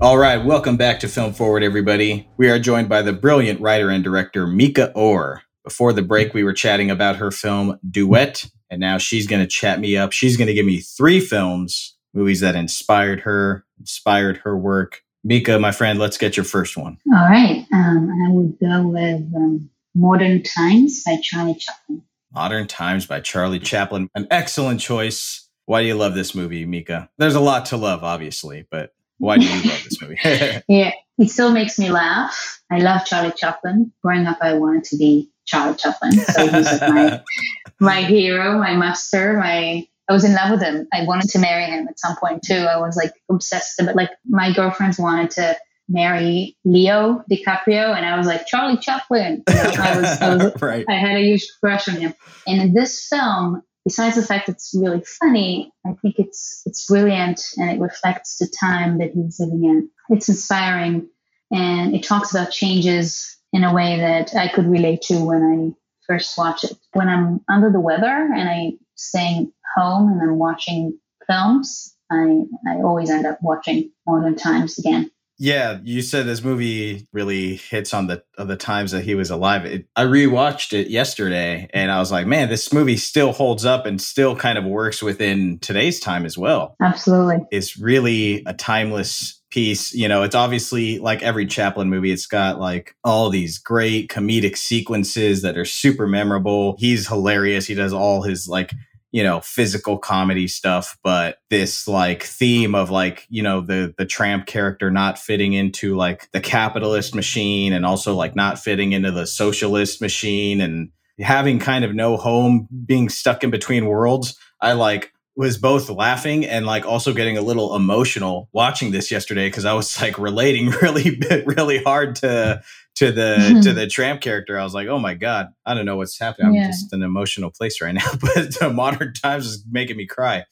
All 0.00 0.16
right, 0.16 0.44
welcome 0.44 0.76
back 0.76 1.00
to 1.00 1.08
Film 1.08 1.32
Forward, 1.32 1.64
everybody. 1.64 2.28
We 2.36 2.48
are 2.50 2.60
joined 2.60 2.88
by 2.88 3.02
the 3.02 3.12
brilliant 3.12 3.60
writer 3.60 3.90
and 3.90 4.04
director 4.04 4.46
Mika 4.46 4.92
Orr. 4.92 5.42
Before 5.64 5.92
the 5.92 6.02
break, 6.02 6.34
we 6.34 6.44
were 6.44 6.52
chatting 6.52 6.88
about 6.88 7.16
her 7.16 7.32
film 7.32 7.80
Duet, 7.88 8.48
and 8.70 8.80
now 8.80 8.98
she's 8.98 9.26
going 9.26 9.42
to 9.42 9.48
chat 9.48 9.80
me 9.80 9.96
up. 9.96 10.12
She's 10.12 10.36
going 10.36 10.48
to 10.48 10.54
give 10.54 10.66
me 10.66 10.78
three 10.78 11.18
films, 11.18 11.96
movies 12.14 12.40
that 12.40 12.54
inspired 12.54 13.20
her, 13.20 13.64
inspired 13.80 14.36
her 14.38 14.56
work. 14.56 15.02
Mika, 15.24 15.58
my 15.58 15.72
friend, 15.72 15.98
let's 15.98 16.18
get 16.18 16.36
your 16.36 16.44
first 16.44 16.76
one. 16.76 16.98
All 17.06 17.28
right. 17.28 17.64
Um, 17.72 18.10
I 18.26 18.32
would 18.32 18.58
go 18.58 18.88
with 18.88 19.34
um, 19.36 19.70
Modern 19.94 20.42
Times 20.42 21.04
by 21.04 21.18
Charlie 21.22 21.54
Chaplin. 21.54 22.02
Modern 22.32 22.66
Times 22.66 23.06
by 23.06 23.20
Charlie 23.20 23.60
Chaplin. 23.60 24.08
An 24.14 24.26
excellent 24.30 24.80
choice. 24.80 25.48
Why 25.66 25.82
do 25.82 25.86
you 25.86 25.94
love 25.94 26.14
this 26.14 26.34
movie, 26.34 26.66
Mika? 26.66 27.08
There's 27.18 27.34
a 27.34 27.40
lot 27.40 27.66
to 27.66 27.76
love, 27.76 28.02
obviously, 28.02 28.66
but 28.70 28.94
why 29.18 29.38
do 29.38 29.44
you 29.46 29.70
love 29.70 29.84
this 29.84 30.02
movie? 30.02 30.18
Yeah, 30.68 30.92
it 31.18 31.30
still 31.30 31.52
makes 31.52 31.78
me 31.78 31.90
laugh. 31.90 32.60
I 32.70 32.78
love 32.78 33.04
Charlie 33.04 33.32
Chaplin. 33.36 33.92
Growing 34.02 34.26
up, 34.26 34.38
I 34.40 34.54
wanted 34.54 34.84
to 34.84 34.96
be 34.96 35.30
Charlie 35.44 35.76
Chaplin. 35.76 36.12
So 36.12 36.48
he's 36.48 36.66
like 36.66 36.80
my, 36.80 37.22
my 37.80 38.02
hero, 38.02 38.58
my 38.58 38.74
master, 38.74 39.38
my. 39.38 39.86
I 40.12 40.14
was 40.14 40.24
in 40.24 40.34
love 40.34 40.50
with 40.50 40.60
him. 40.60 40.86
I 40.92 41.06
wanted 41.06 41.30
to 41.30 41.38
marry 41.38 41.64
him 41.64 41.88
at 41.88 41.98
some 41.98 42.16
point 42.16 42.42
too. 42.42 42.54
I 42.54 42.76
was 42.76 42.98
like 42.98 43.14
obsessed 43.30 43.80
with 43.80 43.96
like 43.96 44.10
my 44.26 44.52
girlfriends 44.52 44.98
wanted 44.98 45.30
to 45.30 45.56
marry 45.88 46.54
Leo 46.66 47.24
DiCaprio, 47.30 47.96
and 47.96 48.04
I 48.04 48.18
was 48.18 48.26
like 48.26 48.46
Charlie 48.46 48.76
Chaplin. 48.76 49.42
You 49.48 49.54
know, 49.54 49.72
I 49.78 49.96
was, 49.96 50.20
I 50.20 50.34
was 50.36 50.52
right. 50.60 50.84
I 50.86 50.96
had 50.96 51.16
a 51.16 51.24
huge 51.24 51.48
crush 51.60 51.88
on 51.88 51.94
him. 51.94 52.12
And 52.46 52.60
in 52.60 52.74
this 52.74 53.08
film, 53.08 53.62
besides 53.86 54.16
the 54.16 54.22
fact 54.22 54.50
it's 54.50 54.74
really 54.78 55.02
funny, 55.02 55.72
I 55.86 55.94
think 56.02 56.18
it's 56.18 56.60
it's 56.66 56.84
brilliant 56.84 57.40
and 57.56 57.70
it 57.70 57.80
reflects 57.80 58.36
the 58.36 58.52
time 58.60 58.98
that 58.98 59.12
he's 59.14 59.40
living 59.40 59.64
in. 59.64 59.88
It's 60.10 60.28
inspiring 60.28 61.08
and 61.50 61.94
it 61.94 62.02
talks 62.02 62.34
about 62.34 62.52
changes 62.52 63.38
in 63.54 63.64
a 63.64 63.72
way 63.72 63.98
that 63.98 64.36
I 64.36 64.48
could 64.48 64.66
relate 64.66 65.00
to 65.04 65.24
when 65.24 65.42
I 65.42 66.04
first 66.06 66.36
watch 66.36 66.64
it. 66.64 66.76
When 66.92 67.08
I'm 67.08 67.40
under 67.48 67.72
the 67.72 67.80
weather 67.80 68.04
and 68.06 68.46
I 68.46 68.72
staying 68.94 69.52
home 69.76 70.10
and 70.10 70.20
I'm 70.22 70.38
watching 70.38 70.98
films, 71.26 71.96
I 72.10 72.42
I 72.68 72.82
always 72.82 73.10
end 73.10 73.26
up 73.26 73.38
watching 73.42 73.90
Modern 74.06 74.36
Times 74.36 74.78
again. 74.78 75.10
Yeah, 75.38 75.80
you 75.82 76.02
said 76.02 76.26
this 76.26 76.44
movie 76.44 77.08
really 77.12 77.56
hits 77.56 77.92
on 77.92 78.06
the 78.06 78.22
of 78.38 78.46
the 78.46 78.56
times 78.56 78.92
that 78.92 79.02
he 79.02 79.16
was 79.16 79.28
alive. 79.28 79.64
It, 79.64 79.86
I 79.96 80.04
rewatched 80.04 80.72
it 80.72 80.88
yesterday, 80.88 81.68
and 81.74 81.90
I 81.90 81.98
was 81.98 82.12
like, 82.12 82.26
man, 82.26 82.48
this 82.48 82.72
movie 82.72 82.96
still 82.96 83.32
holds 83.32 83.64
up 83.64 83.84
and 83.84 84.00
still 84.00 84.36
kind 84.36 84.56
of 84.56 84.64
works 84.64 85.02
within 85.02 85.58
today's 85.58 85.98
time 85.98 86.26
as 86.26 86.38
well. 86.38 86.76
Absolutely. 86.80 87.38
It's 87.50 87.76
really 87.76 88.44
a 88.46 88.54
timeless 88.54 89.42
piece. 89.50 89.92
You 89.92 90.06
know, 90.06 90.22
it's 90.22 90.36
obviously 90.36 90.98
like 90.98 91.22
every 91.22 91.46
Chaplin 91.46 91.90
movie. 91.90 92.12
It's 92.12 92.26
got 92.26 92.60
like 92.60 92.94
all 93.02 93.28
these 93.28 93.58
great 93.58 94.08
comedic 94.10 94.56
sequences 94.56 95.42
that 95.42 95.58
are 95.58 95.64
super 95.64 96.06
memorable. 96.06 96.76
He's 96.78 97.08
hilarious. 97.08 97.66
He 97.66 97.74
does 97.74 97.92
all 97.92 98.22
his 98.22 98.46
like 98.48 98.72
you 99.12 99.22
know 99.22 99.40
physical 99.40 99.98
comedy 99.98 100.48
stuff 100.48 100.98
but 101.04 101.38
this 101.50 101.86
like 101.86 102.22
theme 102.22 102.74
of 102.74 102.90
like 102.90 103.26
you 103.28 103.42
know 103.42 103.60
the 103.60 103.94
the 103.98 104.06
tramp 104.06 104.46
character 104.46 104.90
not 104.90 105.18
fitting 105.18 105.52
into 105.52 105.94
like 105.94 106.28
the 106.32 106.40
capitalist 106.40 107.14
machine 107.14 107.72
and 107.72 107.86
also 107.86 108.14
like 108.14 108.34
not 108.34 108.58
fitting 108.58 108.92
into 108.92 109.12
the 109.12 109.26
socialist 109.26 110.00
machine 110.00 110.60
and 110.60 110.90
having 111.20 111.58
kind 111.58 111.84
of 111.84 111.94
no 111.94 112.16
home 112.16 112.66
being 112.86 113.08
stuck 113.08 113.44
in 113.44 113.50
between 113.50 113.86
worlds 113.86 114.36
i 114.60 114.72
like 114.72 115.12
was 115.36 115.56
both 115.56 115.88
laughing 115.88 116.44
and 116.44 116.66
like 116.66 116.84
also 116.84 117.14
getting 117.14 117.38
a 117.38 117.42
little 117.42 117.74
emotional 117.74 118.48
watching 118.52 118.92
this 118.92 119.10
yesterday 119.10 119.46
because 119.46 119.66
i 119.66 119.74
was 119.74 120.00
like 120.00 120.18
relating 120.18 120.70
really 120.82 121.20
really 121.46 121.82
hard 121.82 122.16
to 122.16 122.60
to 122.96 123.10
the 123.10 123.60
to 123.62 123.72
the 123.72 123.86
tramp 123.86 124.20
character 124.20 124.58
i 124.58 124.62
was 124.62 124.74
like 124.74 124.88
oh 124.88 124.98
my 124.98 125.14
god 125.14 125.48
i 125.64 125.74
don't 125.74 125.86
know 125.86 125.96
what's 125.96 126.18
happening. 126.18 126.58
I'm 126.60 126.70
just 126.70 126.92
in 126.92 127.02
an 127.02 127.06
emotional 127.06 127.50
place 127.50 127.80
right 127.80 127.94
now. 127.94 128.10
But 128.20 128.58
the 128.58 128.70
modern 128.72 129.14
times 129.14 129.46
is 129.46 129.64
making 129.70 129.96
me 129.96 130.06
cry. 130.06 130.44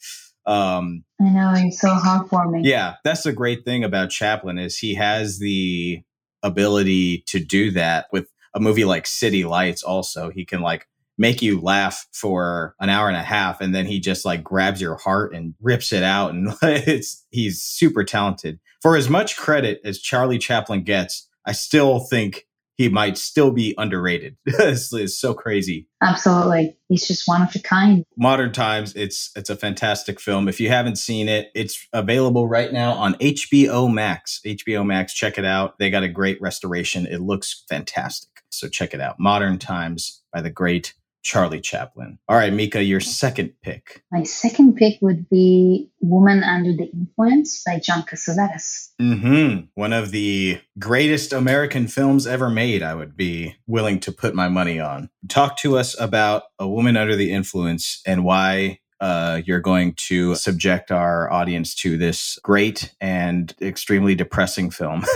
Um 0.45 1.03
I 1.21 1.29
know 1.29 1.53
it's 1.55 1.79
so 1.79 1.89
heartwarming. 1.89 2.61
yeah 2.65 2.95
that's 3.03 3.23
the 3.23 3.31
great 3.31 3.63
thing 3.63 3.83
about 3.83 4.09
chaplin 4.09 4.57
is 4.57 4.77
he 4.77 4.95
has 4.95 5.37
the 5.39 6.01
ability 6.43 7.19
to 7.27 7.39
do 7.39 7.71
that 7.71 8.07
with 8.11 8.27
a 8.53 8.59
movie 8.59 8.85
like 8.85 9.05
city 9.07 9.43
lights 9.45 9.83
also. 9.83 10.29
He 10.31 10.43
can 10.43 10.61
like 10.61 10.87
make 11.17 11.41
you 11.41 11.61
laugh 11.61 12.07
for 12.11 12.75
an 12.79 12.89
hour 12.89 13.07
and 13.07 13.17
a 13.17 13.21
half 13.21 13.61
and 13.61 13.75
then 13.75 13.85
he 13.85 13.99
just 13.99 14.25
like 14.25 14.43
grabs 14.43 14.81
your 14.81 14.95
heart 14.95 15.35
and 15.35 15.53
rips 15.61 15.93
it 15.93 16.01
out 16.01 16.33
and 16.33 16.53
it's 16.63 17.25
he's 17.29 17.61
super 17.61 18.03
talented. 18.03 18.59
For 18.81 18.97
as 18.97 19.09
much 19.09 19.37
credit 19.37 19.79
as 19.85 19.99
charlie 19.99 20.39
chaplin 20.39 20.83
gets 20.83 21.27
i 21.45 21.51
still 21.51 21.99
think 21.99 22.45
he 22.81 22.89
might 22.89 23.15
still 23.17 23.51
be 23.51 23.75
underrated. 23.77 24.37
It's, 24.47 24.93
it's 24.93 25.19
so 25.19 25.33
crazy. 25.33 25.87
Absolutely. 26.01 26.75
He's 26.87 27.07
just 27.07 27.27
one 27.27 27.41
of 27.41 27.55
a 27.55 27.59
kind. 27.59 28.03
modern 28.17 28.51
times 28.51 28.93
it's 28.95 29.31
it's 29.35 29.49
a 29.49 29.55
fantastic 29.55 30.19
film. 30.19 30.47
If 30.47 30.59
you 30.59 30.69
haven't 30.69 30.97
seen 30.97 31.29
it 31.29 31.51
it's 31.53 31.87
available 31.93 32.47
right 32.47 32.71
now 32.71 32.93
on 32.93 33.13
hbo 33.15 33.93
max. 33.93 34.41
Hbo 34.45 34.85
max 34.85 35.13
check 35.13 35.37
it 35.37 35.45
out. 35.45 35.77
They 35.77 35.89
got 35.89 36.03
a 36.03 36.07
great 36.07 36.41
restoration. 36.41 37.05
It 37.05 37.21
looks 37.21 37.65
fantastic. 37.69 38.29
So 38.49 38.67
check 38.67 38.93
it 38.93 39.01
out. 39.01 39.19
Modern 39.19 39.59
times 39.59 40.23
by 40.33 40.41
the 40.41 40.49
great 40.49 40.93
charlie 41.21 41.61
chaplin 41.61 42.17
all 42.27 42.37
right 42.37 42.53
mika 42.53 42.83
your 42.83 42.99
second 42.99 43.53
pick 43.61 44.03
My 44.11 44.23
second 44.23 44.75
pick 44.75 44.99
would 45.01 45.29
be 45.29 45.89
Woman 46.01 46.43
Under 46.43 46.73
the 46.73 46.89
Influence 46.91 47.63
by 47.63 47.79
John 47.79 48.03
Cassavetes. 48.03 48.89
Mm-hmm. 48.99 49.65
one 49.75 49.93
of 49.93 50.11
the 50.11 50.59
greatest 50.79 51.33
american 51.33 51.87
films 51.87 52.25
ever 52.25 52.49
made 52.49 52.83
i 52.83 52.95
would 52.95 53.15
be 53.15 53.55
willing 53.67 53.99
to 54.01 54.11
put 54.11 54.35
my 54.35 54.49
money 54.49 54.79
on 54.79 55.09
talk 55.27 55.57
to 55.57 55.77
us 55.77 55.99
about 55.99 56.43
a 56.59 56.67
woman 56.67 56.97
under 56.97 57.15
the 57.15 57.31
influence 57.31 58.01
and 58.05 58.23
why 58.23 58.79
uh, 59.01 59.41
you're 59.45 59.59
going 59.59 59.93
to 59.95 60.35
subject 60.35 60.91
our 60.91 61.31
audience 61.33 61.73
to 61.73 61.97
this 61.97 62.37
great 62.43 62.93
and 63.01 63.55
extremely 63.59 64.13
depressing 64.13 64.69
film. 64.69 65.03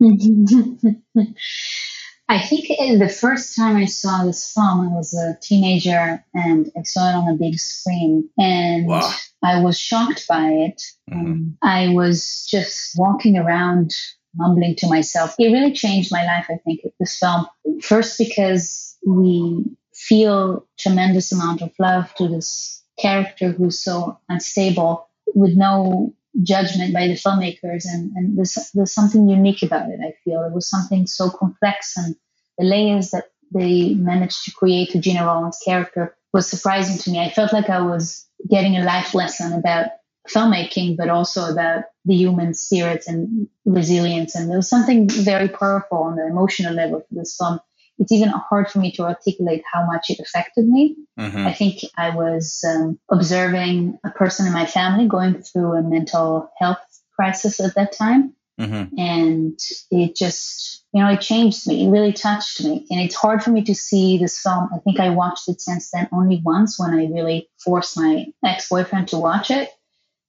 I 2.30 2.38
think 2.38 2.68
the 2.68 3.08
first 3.08 3.56
time 3.56 3.76
I 3.76 3.86
saw 3.86 4.24
this 4.24 4.52
film, 4.52 4.88
I 4.88 4.92
was 4.94 5.12
a 5.14 5.36
teenager 5.42 6.24
and 6.32 6.70
I 6.78 6.82
saw 6.84 7.10
it 7.10 7.14
on 7.14 7.28
a 7.28 7.36
big 7.36 7.58
screen. 7.58 8.30
And 8.38 8.86
Wow. 8.86 9.12
I 9.42 9.60
was 9.60 9.76
shocked 9.76 10.28
by 10.28 10.46
it. 10.48 10.80
Um, 11.10 11.58
I 11.60 11.88
was 11.88 12.46
just 12.48 12.96
walking 12.96 13.36
around 13.36 13.96
mumbling 14.36 14.76
to 14.76 14.86
myself. 14.86 15.34
It 15.40 15.50
really 15.52 15.72
changed 15.72 16.12
my 16.12 16.24
life, 16.24 16.46
I 16.48 16.58
think, 16.64 16.82
this 17.00 17.18
film. 17.18 17.48
First, 17.82 18.16
because 18.16 18.96
we 19.04 19.64
feel 19.92 20.64
tremendous 20.78 21.32
amount 21.32 21.62
of 21.62 21.72
love 21.80 22.14
to 22.14 22.28
this 22.28 22.84
character 22.96 23.50
who's 23.50 23.82
so 23.82 24.20
unstable 24.28 25.08
with 25.34 25.56
no 25.56 26.14
judgment 26.42 26.94
by 26.94 27.08
the 27.08 27.14
filmmakers 27.14 27.84
and, 27.86 28.12
and 28.16 28.36
there's, 28.38 28.56
there's 28.74 28.94
something 28.94 29.28
unique 29.28 29.62
about 29.62 29.90
it 29.90 30.00
i 30.02 30.14
feel. 30.24 30.42
It 30.44 30.52
was 30.52 30.70
something 30.70 31.06
so 31.06 31.30
complex 31.30 31.96
and 31.96 32.16
the 32.58 32.64
layers 32.64 33.10
that 33.10 33.24
they 33.52 33.94
managed 33.94 34.44
to 34.44 34.52
create 34.52 34.90
to 34.90 35.00
Gena 35.00 35.26
Rowlands 35.26 35.60
character 35.64 36.16
was 36.32 36.48
surprising 36.48 36.98
to 36.98 37.10
me. 37.10 37.18
I 37.18 37.30
felt 37.30 37.52
like 37.52 37.68
i 37.68 37.80
was 37.80 38.26
getting 38.48 38.76
a 38.76 38.84
life 38.84 39.14
lesson 39.14 39.52
about 39.52 39.88
filmmaking 40.28 40.96
but 40.96 41.08
also 41.08 41.50
about 41.50 41.84
the 42.04 42.14
human 42.14 42.54
spirit 42.54 43.04
and 43.08 43.48
resilience. 43.64 44.36
And 44.36 44.48
there 44.48 44.58
was 44.58 44.68
something 44.68 45.08
very 45.08 45.48
powerful 45.48 45.98
on 45.98 46.16
the 46.16 46.26
emotional 46.26 46.74
level 46.74 47.00
for 47.00 47.14
this 47.14 47.36
film 47.36 47.60
it's 48.00 48.12
even 48.12 48.30
hard 48.30 48.68
for 48.68 48.80
me 48.80 48.90
to 48.92 49.02
articulate 49.04 49.62
how 49.72 49.86
much 49.86 50.10
it 50.10 50.18
affected 50.18 50.66
me 50.66 50.96
Mhm. 51.20 51.46
I 51.46 51.52
think 51.52 51.80
I 51.98 52.10
was 52.10 52.64
um, 52.66 52.98
observing 53.10 53.98
a 54.04 54.10
person 54.10 54.46
in 54.46 54.52
my 54.52 54.64
family 54.64 55.06
going 55.06 55.42
through 55.42 55.74
a 55.74 55.82
mental 55.82 56.50
health 56.58 56.78
crisis 57.14 57.60
at 57.60 57.74
that 57.74 57.92
time. 57.92 58.32
Mhm. 58.58 58.90
And 58.98 59.58
it 59.90 60.16
just, 60.16 60.84
you 60.92 61.02
know, 61.02 61.10
it 61.10 61.20
changed 61.20 61.66
me. 61.66 61.86
It 61.86 61.90
really 61.90 62.12
touched 62.12 62.62
me. 62.64 62.86
And 62.90 63.00
it's 63.00 63.14
hard 63.14 63.42
for 63.42 63.50
me 63.50 63.62
to 63.64 63.74
see 63.74 64.18
this 64.18 64.38
film. 64.38 64.70
I 64.74 64.78
think 64.78 64.98
I 64.98 65.10
watched 65.10 65.48
it 65.48 65.60
since 65.60 65.90
then 65.90 66.08
only 66.12 66.40
once 66.44 66.78
when 66.78 66.90
I 66.94 67.06
really 67.06 67.48
forced 67.62 67.96
my 67.98 68.26
ex 68.44 68.68
boyfriend 68.68 69.08
to 69.08 69.18
watch 69.18 69.50
it 69.50 69.68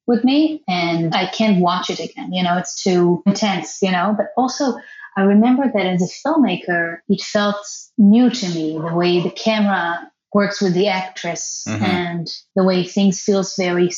with 0.08 0.24
me. 0.26 0.64
And 0.68 1.16
I 1.16 1.28
can't 1.28 1.62
watch 1.62 1.90
it 1.90 2.00
again. 2.00 2.34
You 2.34 2.44
know, 2.44 2.58
it's 2.58 2.84
too 2.84 3.24
intense, 3.26 3.82
you 3.82 3.92
know, 3.92 4.14
but 4.18 4.28
also. 4.36 4.78
I 5.18 5.24
remember 5.24 5.70
that 5.74 5.86
as 5.86 6.02
a 6.02 6.28
filmmaker, 6.28 7.00
it 7.10 7.22
felt 7.22 7.66
new 7.98 8.30
to 8.30 8.50
me 8.50 8.78
the 8.78 8.96
way 8.96 9.22
the 9.22 9.32
camera 9.32 10.12
works 10.34 10.62
with 10.62 10.74
the 10.74 10.88
actress 10.88 11.66
Mhm. 11.68 11.82
and 11.82 12.28
the 12.56 12.64
way 12.64 12.86
things 12.86 13.22
feels 13.22 13.56
very 13.58 13.92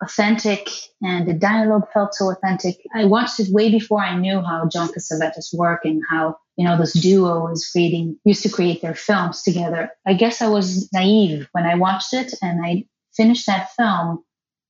authentic 0.00 0.68
and 1.02 1.26
the 1.26 1.32
dialogue 1.32 1.88
felt 1.92 2.14
so 2.14 2.30
authentic. 2.30 2.76
I 2.94 3.06
watched 3.06 3.40
it 3.40 3.52
way 3.52 3.70
before 3.70 4.00
I 4.00 4.16
knew 4.16 4.40
how 4.40 4.68
John 4.68 4.88
Cassavetes 4.88 5.52
worked 5.52 5.84
and 5.86 6.00
how 6.08 6.36
you 6.56 6.64
know 6.64 6.78
this 6.78 6.92
duo 6.92 7.48
is 7.48 7.68
creating 7.72 8.18
used 8.24 8.42
to 8.44 8.50
create 8.50 8.82
their 8.82 8.94
films 8.94 9.42
together. 9.42 9.90
I 10.06 10.14
guess 10.14 10.40
I 10.40 10.48
was 10.48 10.92
naive 10.92 11.48
when 11.52 11.66
I 11.66 11.74
watched 11.74 12.14
it 12.14 12.34
and 12.40 12.64
I 12.64 12.84
finished 13.16 13.46
that 13.46 13.72
film 13.72 14.22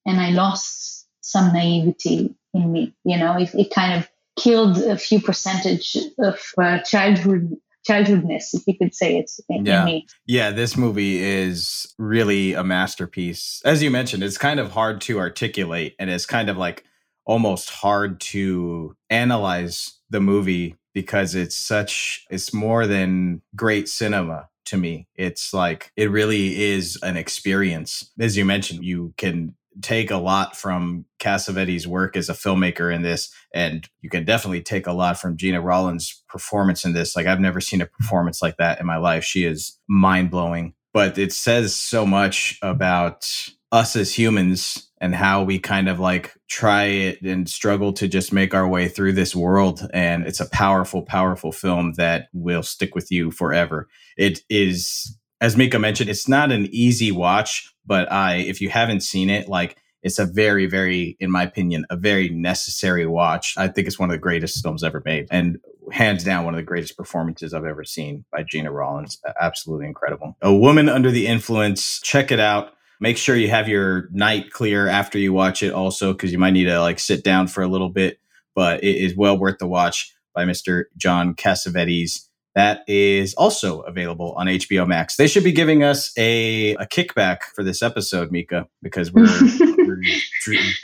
and 0.07 0.21
I 0.21 0.31
lost 0.31 1.07
some 1.21 1.53
naivety 1.53 2.35
in 2.55 2.73
me. 2.73 2.95
You 3.05 3.19
know, 3.19 3.37
it, 3.37 3.55
it 3.55 3.75
kind 3.75 3.99
of 3.99 4.09
killed 4.41 4.79
a 4.79 4.97
few 4.97 5.21
percentage 5.21 5.97
of 6.19 6.41
uh, 6.59 6.79
childhood 6.81 7.57
childhoodness, 7.89 8.53
if 8.53 8.63
you 8.67 8.77
could 8.77 8.95
say 8.95 9.17
it 9.19 9.31
in, 9.49 9.65
Yeah. 9.65 9.85
me. 9.85 10.07
Yeah, 10.27 10.51
this 10.51 10.77
movie 10.77 11.23
is 11.23 11.95
really 11.99 12.53
a 12.53 12.63
masterpiece. 12.63 13.63
As 13.65 13.83
you 13.83 13.91
mentioned, 13.91 14.23
it's 14.23 14.37
kind 14.37 14.61
of 14.61 14.73
hard 14.73 15.01
to 15.03 15.19
articulate 15.19 15.95
and 15.99 16.11
it's 16.11 16.27
kind 16.27 16.51
of 16.51 16.59
like 16.59 16.85
almost 17.25 17.71
hard 17.71 18.21
to 18.21 18.95
analyze 19.09 19.95
the 20.11 20.21
movie 20.21 20.77
because 20.93 21.35
it's 21.35 21.55
such 21.55 22.27
it's 22.31 22.53
more 22.53 22.87
than 22.87 23.41
great 23.57 23.89
cinema 23.89 24.49
to 24.67 24.77
me. 24.77 25.07
It's 25.15 25.55
like 25.55 25.91
it 25.97 26.11
really 26.11 26.63
is 26.63 26.99
an 27.03 27.17
experience. 27.17 28.11
As 28.19 28.37
you 28.37 28.45
mentioned, 28.45 28.85
you 28.85 29.15
can 29.17 29.55
take 29.83 30.11
a 30.11 30.17
lot 30.17 30.57
from 30.57 31.05
Cassavetes' 31.19 31.87
work 31.87 32.17
as 32.17 32.29
a 32.29 32.35
filmmaker 32.35 32.95
in 32.95 33.03
this, 33.03 33.33
and 33.55 33.89
you 34.01 34.11
can 34.11 34.25
definitely 34.25 34.63
take 34.63 34.87
a 34.87 34.93
lot 34.93 35.19
from 35.19 35.37
Gena 35.37 35.61
Rowlands' 35.61 36.23
performance 36.29 36.85
in 36.85 36.93
this. 36.93 37.17
Like 37.17 37.27
I've 37.27 37.41
never 37.41 37.61
seen 37.61 37.81
a 37.81 37.87
performance 37.87 38.43
like 38.43 38.57
that 38.59 38.81
in 38.81 38.87
my 38.87 38.97
life. 38.97 39.25
She 39.25 39.45
is 39.45 39.79
mind 39.89 40.31
blowing. 40.31 40.75
But 40.93 41.19
it 41.19 41.33
says 41.33 41.75
so 41.75 42.05
much 42.05 42.59
about 42.63 43.31
us 43.73 43.95
as 43.95 44.13
humans 44.13 44.91
and 45.01 45.15
how 45.15 45.43
we 45.45 45.59
kind 45.59 45.89
of 45.89 46.01
like 46.01 46.35
try 46.49 46.85
it 46.85 47.23
and 47.23 47.49
struggle 47.49 47.93
to 47.95 48.09
just 48.09 48.33
make 48.33 48.55
our 48.55 48.67
way 48.67 48.89
through 48.89 49.13
this 49.13 49.35
world. 49.35 49.89
And 49.95 50.27
it's 50.27 50.41
a 50.41 50.51
powerful, 50.51 51.03
powerful 51.03 51.53
film 51.53 51.93
that 51.93 52.29
will 52.33 52.63
stick 52.63 52.95
with 52.95 53.11
you 53.13 53.31
forever. 53.31 53.89
It 54.17 54.41
is, 54.51 55.17
as 55.41 55.57
Mika 55.57 55.79
mentioned, 55.79 56.11
it's 56.11 56.29
not 56.29 56.51
an 56.51 56.69
easy 56.73 57.13
watch, 57.13 57.73
but 57.87 58.11
I, 58.11 58.37
if 58.37 58.61
you 58.61 58.69
haven't 58.69 59.01
seen 59.01 59.31
it, 59.31 59.49
like 59.49 59.77
it's 60.03 60.19
a 60.19 60.25
very, 60.25 60.67
very, 60.67 61.17
in 61.21 61.31
my 61.31 61.43
opinion, 61.43 61.85
a 61.91 61.97
very 61.97 62.29
necessary 62.29 63.07
watch. 63.07 63.55
I 63.59 63.69
think 63.69 63.87
it's 63.87 63.99
one 63.99 64.09
of 64.09 64.15
the 64.15 64.19
greatest 64.19 64.63
films 64.63 64.83
ever 64.83 65.03
made. 65.05 65.29
And 65.31 65.59
hands 65.93 66.25
down 66.25 66.45
one 66.45 66.55
of 66.55 66.59
the 66.59 66.65
greatest 66.65 66.97
performances 66.97 67.53
I've 67.53 67.65
ever 67.65 67.85
seen 67.85 68.25
by 68.33 68.43
Gena 68.43 68.71
Rowlands. 68.71 69.21
Absolutely 69.41 69.87
incredible. 69.87 70.37
A 70.41 70.55
Woman 70.55 70.89
Under 70.89 71.11
the 71.11 71.27
Influence. 71.27 72.01
Check 72.01 72.33
it 72.33 72.41
out. 72.41 72.73
Make 73.01 73.17
sure 73.17 73.35
you 73.35 73.49
have 73.49 73.69
your 73.69 74.09
night 74.13 74.51
clear 74.53 74.87
after 74.87 75.19
you 75.19 75.33
watch 75.33 75.63
it 75.63 75.73
also 75.73 76.13
because 76.13 76.33
you 76.33 76.39
might 76.39 76.51
need 76.51 76.67
to 76.67 76.81
like 76.81 76.99
sit 76.99 77.25
down 77.25 77.49
for 77.49 77.63
a 77.63 77.69
little 77.69 77.89
bit, 77.89 78.21
but 78.55 78.85
it 78.85 78.97
is 78.97 79.17
well 79.17 79.39
worth 79.39 79.59
the 79.59 79.67
watch 79.67 80.15
by 80.35 80.45
Mr. 80.45 80.85
John 80.97 81.35
Cassavetes. 81.35 82.27
That 82.55 82.83
is 82.89 83.35
also 83.35 83.81
available 83.81 84.33
on 84.37 84.47
HBO 84.47 84.87
Max. 84.87 85.17
They 85.17 85.29
should 85.29 85.45
be 85.45 85.53
giving 85.53 85.85
us 85.85 86.13
a, 86.19 86.75
a 86.75 86.87
kickback 86.87 87.43
for 87.55 87.63
this 87.63 87.81
episode, 87.81 88.33
Mika, 88.33 88.67
because 88.83 89.13
we're, 89.13 89.29
we're 89.79 90.03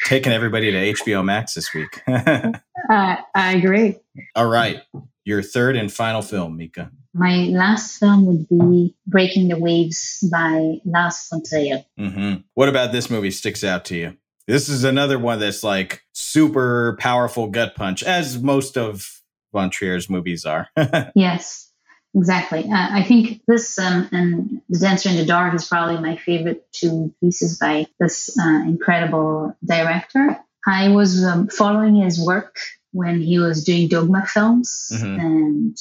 taking 0.04 0.32
everybody 0.32 0.70
to 0.70 0.92
HBO 1.02 1.24
Max 1.24 1.54
this 1.54 1.74
week. 1.74 2.02
I, 2.08 3.18
I 3.34 3.54
agree. 3.54 3.96
All 4.36 4.46
right. 4.46 4.82
Your 5.24 5.42
third 5.42 5.76
and 5.76 5.92
final 5.92 6.22
film, 6.22 6.56
Mika. 6.56 6.90
My 7.12 7.46
last 7.46 7.98
film 7.98 8.26
would 8.26 8.48
be 8.48 8.94
Breaking 9.06 9.48
the 9.48 9.58
Waves 9.58 10.24
by 10.30 10.78
Lars 10.84 11.26
von 11.30 11.42
Trier. 11.42 11.84
hmm 11.98 12.34
What 12.54 12.68
about 12.68 12.92
this 12.92 13.10
movie 13.10 13.30
sticks 13.32 13.64
out 13.64 13.84
to 13.86 13.96
you? 13.96 14.16
This 14.46 14.68
is 14.68 14.84
another 14.84 15.18
one 15.18 15.40
that's 15.40 15.64
like 15.64 16.02
super 16.12 16.96
powerful 17.00 17.48
gut 17.48 17.74
punch, 17.74 18.04
as 18.04 18.40
most 18.40 18.78
of 18.78 19.15
von 19.56 19.70
Trier's 19.70 20.08
movies 20.10 20.44
are. 20.44 20.68
Yes, 21.14 21.70
exactly. 22.14 22.60
Uh, 22.76 22.88
I 23.00 23.02
think 23.08 23.40
this 23.48 23.78
um, 23.78 24.08
and 24.12 24.60
The 24.68 24.78
Dancer 24.78 25.08
in 25.08 25.16
the 25.16 25.24
Dark 25.24 25.54
is 25.54 25.66
probably 25.66 25.98
my 26.08 26.16
favorite 26.16 26.60
two 26.72 27.14
pieces 27.20 27.58
by 27.58 27.86
this 28.00 28.14
uh, 28.38 28.60
incredible 28.72 29.56
director. 29.64 30.24
I 30.66 30.88
was 30.98 31.24
um, 31.24 31.48
following 31.48 31.94
his 31.96 32.16
work 32.32 32.54
when 32.92 33.20
he 33.20 33.38
was 33.38 33.64
doing 33.64 33.88
Dogma 33.88 34.22
films, 34.26 34.68
Mhm. 34.92 35.20
and 35.26 35.76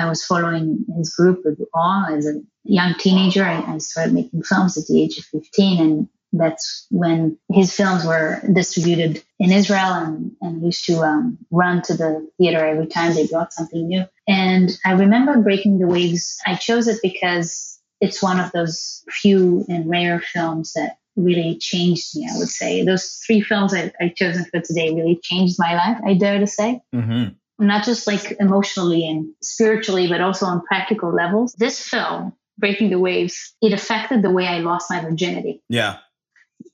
I 0.00 0.04
was 0.10 0.24
following 0.30 0.66
his 0.98 1.14
group 1.14 1.38
with 1.44 1.58
awe 1.74 2.06
as 2.16 2.26
a 2.26 2.34
young 2.64 2.92
teenager. 2.98 3.44
I, 3.44 3.56
I 3.74 3.78
started 3.78 4.12
making 4.12 4.42
films 4.42 4.76
at 4.76 4.86
the 4.88 5.00
age 5.02 5.16
of 5.18 5.24
15, 5.26 5.80
and 5.84 6.08
that's 6.32 6.86
when 6.90 7.38
his 7.50 7.74
films 7.74 8.04
were 8.04 8.40
distributed 8.52 9.22
in 9.38 9.52
Israel 9.52 9.92
and, 9.92 10.32
and 10.40 10.64
used 10.64 10.84
to 10.86 11.00
um, 11.00 11.38
run 11.50 11.82
to 11.82 11.94
the 11.94 12.28
theater 12.38 12.64
every 12.64 12.86
time 12.86 13.14
they 13.14 13.26
brought 13.26 13.52
something 13.52 13.88
new. 13.88 14.04
And 14.26 14.70
I 14.84 14.92
remember 14.92 15.40
Breaking 15.40 15.78
the 15.78 15.86
Waves. 15.86 16.38
I 16.46 16.56
chose 16.56 16.86
it 16.86 17.00
because 17.02 17.78
it's 18.00 18.22
one 18.22 18.38
of 18.38 18.52
those 18.52 19.02
few 19.08 19.64
and 19.68 19.88
rare 19.88 20.20
films 20.20 20.74
that 20.74 20.98
really 21.16 21.58
changed 21.58 22.16
me, 22.16 22.28
I 22.32 22.38
would 22.38 22.48
say. 22.48 22.84
Those 22.84 23.20
three 23.26 23.40
films 23.40 23.74
I, 23.74 23.92
I've 24.00 24.14
chosen 24.14 24.44
for 24.44 24.60
today 24.60 24.94
really 24.94 25.18
changed 25.22 25.56
my 25.58 25.74
life, 25.74 25.98
I 26.06 26.14
dare 26.14 26.38
to 26.38 26.46
say. 26.46 26.80
Mm-hmm. 26.94 27.64
Not 27.64 27.84
just 27.84 28.06
like 28.06 28.36
emotionally 28.38 29.08
and 29.08 29.32
spiritually, 29.42 30.08
but 30.08 30.20
also 30.20 30.46
on 30.46 30.62
practical 30.64 31.12
levels. 31.12 31.54
This 31.54 31.80
film, 31.80 32.32
Breaking 32.56 32.90
the 32.90 33.00
Waves, 33.00 33.54
it 33.60 33.72
affected 33.72 34.22
the 34.22 34.30
way 34.30 34.46
I 34.46 34.58
lost 34.58 34.90
my 34.90 35.00
virginity. 35.00 35.62
Yeah. 35.68 35.98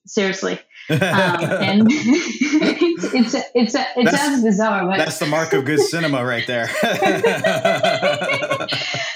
Seriously. 0.07 0.61
Um, 0.91 0.99
and 1.01 1.87
it's, 1.91 3.05
it's, 3.15 3.35
it's, 3.55 3.75
it 3.75 4.05
That's- 4.05 4.21
sounds 4.21 4.45
bizarre, 4.45 4.87
but 4.87 4.99
That's 4.99 5.19
the 5.19 5.25
mark 5.25 5.55
of 5.55 5.65
good 5.65 5.81
cinema 5.81 6.23
right 6.23 6.47
there. 6.47 6.69
I 6.83 8.69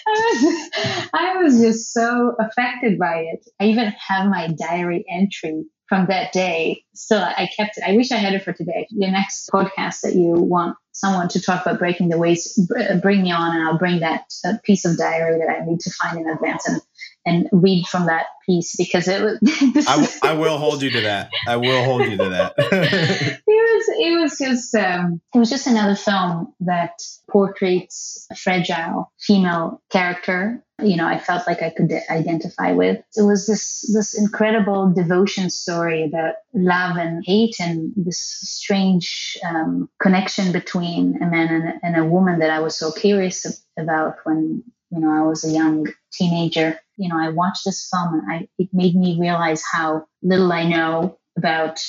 was, 0.07 0.71
I 1.13 1.35
was 1.43 1.61
just 1.61 1.93
so 1.93 2.35
affected 2.41 2.99
by 2.99 3.27
it. 3.33 3.49
I 3.61 3.67
even 3.67 3.93
have 4.09 4.29
my 4.29 4.49
diary 4.49 5.05
entry 5.11 5.65
from 5.89 6.07
that 6.07 6.33
day. 6.33 6.85
Still, 6.95 7.23
I 7.23 7.49
kept 7.57 7.79
it. 7.79 7.85
I 7.87 7.97
wish 7.97 8.13
I 8.13 8.17
had 8.17 8.35
it 8.35 8.45
for 8.45 8.53
today. 8.53 8.87
The 8.91 9.11
next 9.11 9.49
podcast 9.51 10.03
that 10.03 10.15
you 10.15 10.33
want 10.33 10.77
someone 10.93 11.29
to 11.29 11.41
talk 11.41 11.65
about 11.65 11.79
breaking 11.79 12.09
the 12.09 12.17
br- 12.17 12.99
bring 13.01 13.23
me 13.23 13.31
on, 13.31 13.57
and 13.57 13.69
I'll 13.69 13.79
bring 13.79 14.01
that 14.01 14.25
uh, 14.45 14.55
piece 14.65 14.85
of 14.85 14.99
diary 14.99 15.39
that 15.39 15.49
I 15.49 15.65
need 15.65 15.81
to 15.81 15.91
find 15.91 16.19
in 16.19 16.29
advance 16.29 16.67
and 16.67 16.81
and 17.29 17.49
read 17.53 17.87
from 17.87 18.07
that 18.07 18.27
piece 18.47 18.77
because 18.77 19.07
it 19.09 19.23
was. 19.23 19.39
this 19.41 19.87
I, 19.87 19.93
w- 19.93 20.09
is- 20.09 20.21
I 20.23 20.33
will 20.33 20.59
hold 20.65 20.83
you 20.83 20.91
to 20.91 21.01
that. 21.03 21.31
I 21.47 21.57
will 21.57 21.85
hold 21.85 22.03
you 22.03 22.17
to 22.17 22.29
that. 22.31 22.55
it 22.59 23.41
was 23.47 23.85
it 23.99 24.21
was 24.21 24.39
just 24.39 24.75
um, 24.75 25.21
it 25.35 25.39
was 25.39 25.51
just 25.51 25.67
another 25.67 25.95
film 25.95 26.53
that 26.61 27.01
portrays 27.31 28.27
a 28.31 28.35
fragile 28.35 29.13
female 29.19 29.83
character 29.91 30.63
you 30.83 30.97
know 30.97 31.07
i 31.07 31.19
felt 31.19 31.47
like 31.47 31.63
i 31.63 31.71
could 31.71 31.91
identify 32.11 32.73
with 32.73 32.99
it 33.17 33.23
was 33.23 33.47
this 33.47 33.91
this 33.93 34.17
incredible 34.17 34.93
devotion 34.93 35.51
story 35.51 36.05
about 36.05 36.35
love 36.55 36.97
and 36.97 37.25
hate 37.27 37.57
and 37.61 37.93
this 37.97 38.19
strange 38.19 39.37
um, 39.45 39.89
connection 40.01 40.53
between 40.53 41.21
a 41.23 41.27
man 41.27 41.49
and, 41.49 41.81
and 41.83 41.97
a 41.97 42.05
woman 42.09 42.39
that 42.39 42.51
i 42.51 42.61
was 42.61 42.77
so 42.77 42.93
curious 42.93 43.65
about 43.77 44.17
when 44.25 44.63
you 44.91 45.01
know 45.01 45.11
i 45.11 45.23
was 45.27 45.45
a 45.45 45.51
young 45.51 45.87
teenager 46.13 46.79
you 46.99 47.09
know 47.09 47.19
i 47.19 47.29
watched 47.31 47.65
this 47.65 47.89
film 47.91 48.15
and 48.15 48.23
I, 48.33 48.49
it 48.59 48.69
made 48.73 48.95
me 48.95 49.19
realize 49.21 49.63
how 49.73 50.05
little 50.23 50.53
i 50.53 50.65
know 50.65 51.19
about 51.37 51.81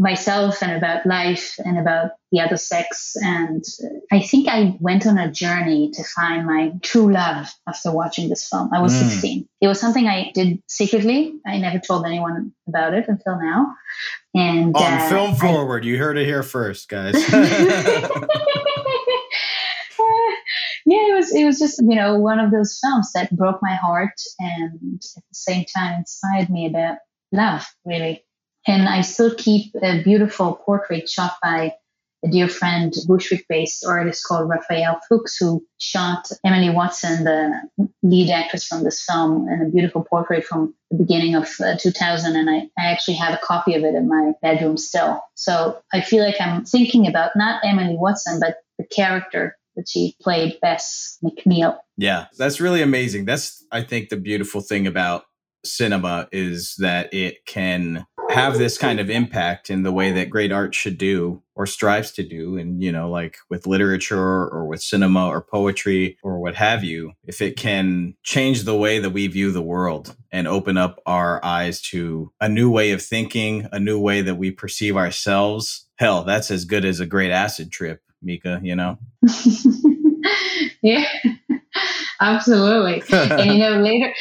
myself 0.00 0.62
and 0.62 0.72
about 0.72 1.04
life 1.04 1.56
and 1.64 1.76
about 1.76 2.12
the 2.30 2.38
other 2.40 2.56
sex. 2.56 3.16
And 3.20 3.64
I 4.12 4.20
think 4.20 4.46
I 4.48 4.76
went 4.78 5.08
on 5.08 5.18
a 5.18 5.28
journey 5.32 5.90
to 5.94 6.04
find 6.04 6.46
my 6.46 6.70
true 6.82 7.12
love 7.12 7.48
after 7.68 7.90
watching 7.90 8.28
this 8.28 8.48
film. 8.48 8.70
I 8.72 8.80
was 8.80 8.92
Mm. 8.94 9.08
16. 9.08 9.48
It 9.60 9.66
was 9.66 9.80
something 9.80 10.06
I 10.06 10.30
did 10.34 10.62
secretly. 10.68 11.34
I 11.44 11.58
never 11.58 11.80
told 11.80 12.06
anyone 12.06 12.52
about 12.68 12.94
it 12.94 13.08
until 13.08 13.40
now. 13.40 13.74
And 14.36 14.76
On 14.76 14.82
uh, 14.92 15.08
film 15.08 15.32
I- 15.32 15.34
forward, 15.38 15.84
you 15.84 15.98
heard 15.98 16.16
it 16.16 16.26
here 16.26 16.44
first, 16.44 16.88
guys. 16.88 17.14
was 21.18 21.34
it 21.34 21.44
was 21.44 21.58
just 21.58 21.80
you 21.80 21.96
know 21.96 22.18
one 22.18 22.38
of 22.38 22.50
those 22.50 22.78
films 22.82 23.10
that 23.12 23.36
broke 23.36 23.60
my 23.60 23.74
heart 23.74 24.14
and 24.38 25.02
at 25.16 25.22
the 25.28 25.34
same 25.34 25.64
time 25.76 25.98
inspired 25.98 26.48
me 26.50 26.66
about 26.66 26.98
love 27.32 27.66
really. 27.84 28.24
And 28.66 28.88
I 28.88 29.00
still 29.00 29.34
keep 29.34 29.74
a 29.82 30.02
beautiful 30.02 30.54
portrait 30.54 31.08
shot 31.08 31.36
by 31.42 31.74
a 32.24 32.28
dear 32.28 32.48
friend, 32.48 32.92
Bushwick-based 33.06 33.86
artist 33.86 34.24
called 34.26 34.48
Raphael 34.48 35.00
Fuchs, 35.08 35.36
who 35.36 35.64
shot 35.78 36.28
Emily 36.44 36.68
Watson, 36.68 37.24
the 37.24 37.88
lead 38.02 38.30
actress 38.30 38.66
from 38.66 38.82
this 38.82 39.04
film, 39.04 39.46
and 39.48 39.62
a 39.62 39.70
beautiful 39.70 40.04
portrait 40.04 40.44
from 40.44 40.74
the 40.90 40.98
beginning 40.98 41.36
of 41.36 41.48
uh, 41.60 41.76
2000. 41.78 42.34
And 42.34 42.50
I, 42.50 42.68
I 42.76 42.90
actually 42.90 43.14
have 43.14 43.34
a 43.34 43.40
copy 43.42 43.74
of 43.74 43.84
it 43.84 43.94
in 43.94 44.08
my 44.08 44.32
bedroom 44.42 44.76
still. 44.76 45.22
So 45.34 45.78
I 45.92 46.00
feel 46.00 46.24
like 46.24 46.40
I'm 46.40 46.64
thinking 46.64 47.06
about 47.06 47.36
not 47.36 47.64
Emily 47.64 47.96
Watson, 47.96 48.40
but 48.40 48.56
the 48.78 48.84
character 48.84 49.56
that 49.78 49.88
she 49.88 50.14
played, 50.20 50.58
Bess 50.60 51.18
McNeill. 51.24 51.78
Yeah, 51.96 52.26
that's 52.36 52.60
really 52.60 52.82
amazing. 52.82 53.24
That's 53.24 53.64
I 53.72 53.82
think 53.82 54.10
the 54.10 54.16
beautiful 54.16 54.60
thing 54.60 54.86
about 54.86 55.24
cinema 55.64 56.28
is 56.32 56.74
that 56.78 57.12
it 57.14 57.46
can 57.46 58.06
have 58.30 58.58
this 58.58 58.76
kind 58.76 59.00
of 59.00 59.08
impact 59.08 59.70
in 59.70 59.82
the 59.82 59.92
way 59.92 60.12
that 60.12 60.28
great 60.28 60.52
art 60.52 60.74
should 60.74 60.98
do 60.98 61.42
or 61.54 61.66
strives 61.66 62.12
to 62.12 62.22
do 62.22 62.58
and 62.58 62.82
you 62.82 62.92
know 62.92 63.10
like 63.10 63.38
with 63.48 63.66
literature 63.66 64.18
or 64.20 64.66
with 64.66 64.82
cinema 64.82 65.26
or 65.26 65.40
poetry 65.40 66.18
or 66.22 66.38
what 66.38 66.54
have 66.54 66.84
you 66.84 67.12
if 67.24 67.40
it 67.40 67.56
can 67.56 68.14
change 68.22 68.64
the 68.64 68.76
way 68.76 68.98
that 68.98 69.10
we 69.10 69.26
view 69.26 69.50
the 69.50 69.62
world 69.62 70.14
and 70.30 70.46
open 70.46 70.76
up 70.76 71.00
our 71.06 71.42
eyes 71.44 71.80
to 71.80 72.30
a 72.40 72.48
new 72.48 72.70
way 72.70 72.92
of 72.92 73.02
thinking 73.02 73.66
a 73.72 73.80
new 73.80 73.98
way 73.98 74.20
that 74.20 74.36
we 74.36 74.50
perceive 74.50 74.96
ourselves 74.96 75.86
hell 75.96 76.22
that's 76.22 76.50
as 76.50 76.66
good 76.66 76.84
as 76.84 77.00
a 77.00 77.06
great 77.06 77.30
acid 77.30 77.72
trip 77.72 78.02
mika 78.22 78.60
you 78.62 78.76
know 78.76 78.98
yeah, 80.82 81.04
absolutely. 82.20 83.02
and 83.10 83.52
you 83.52 83.58
know, 83.58 83.80
later, 83.80 84.14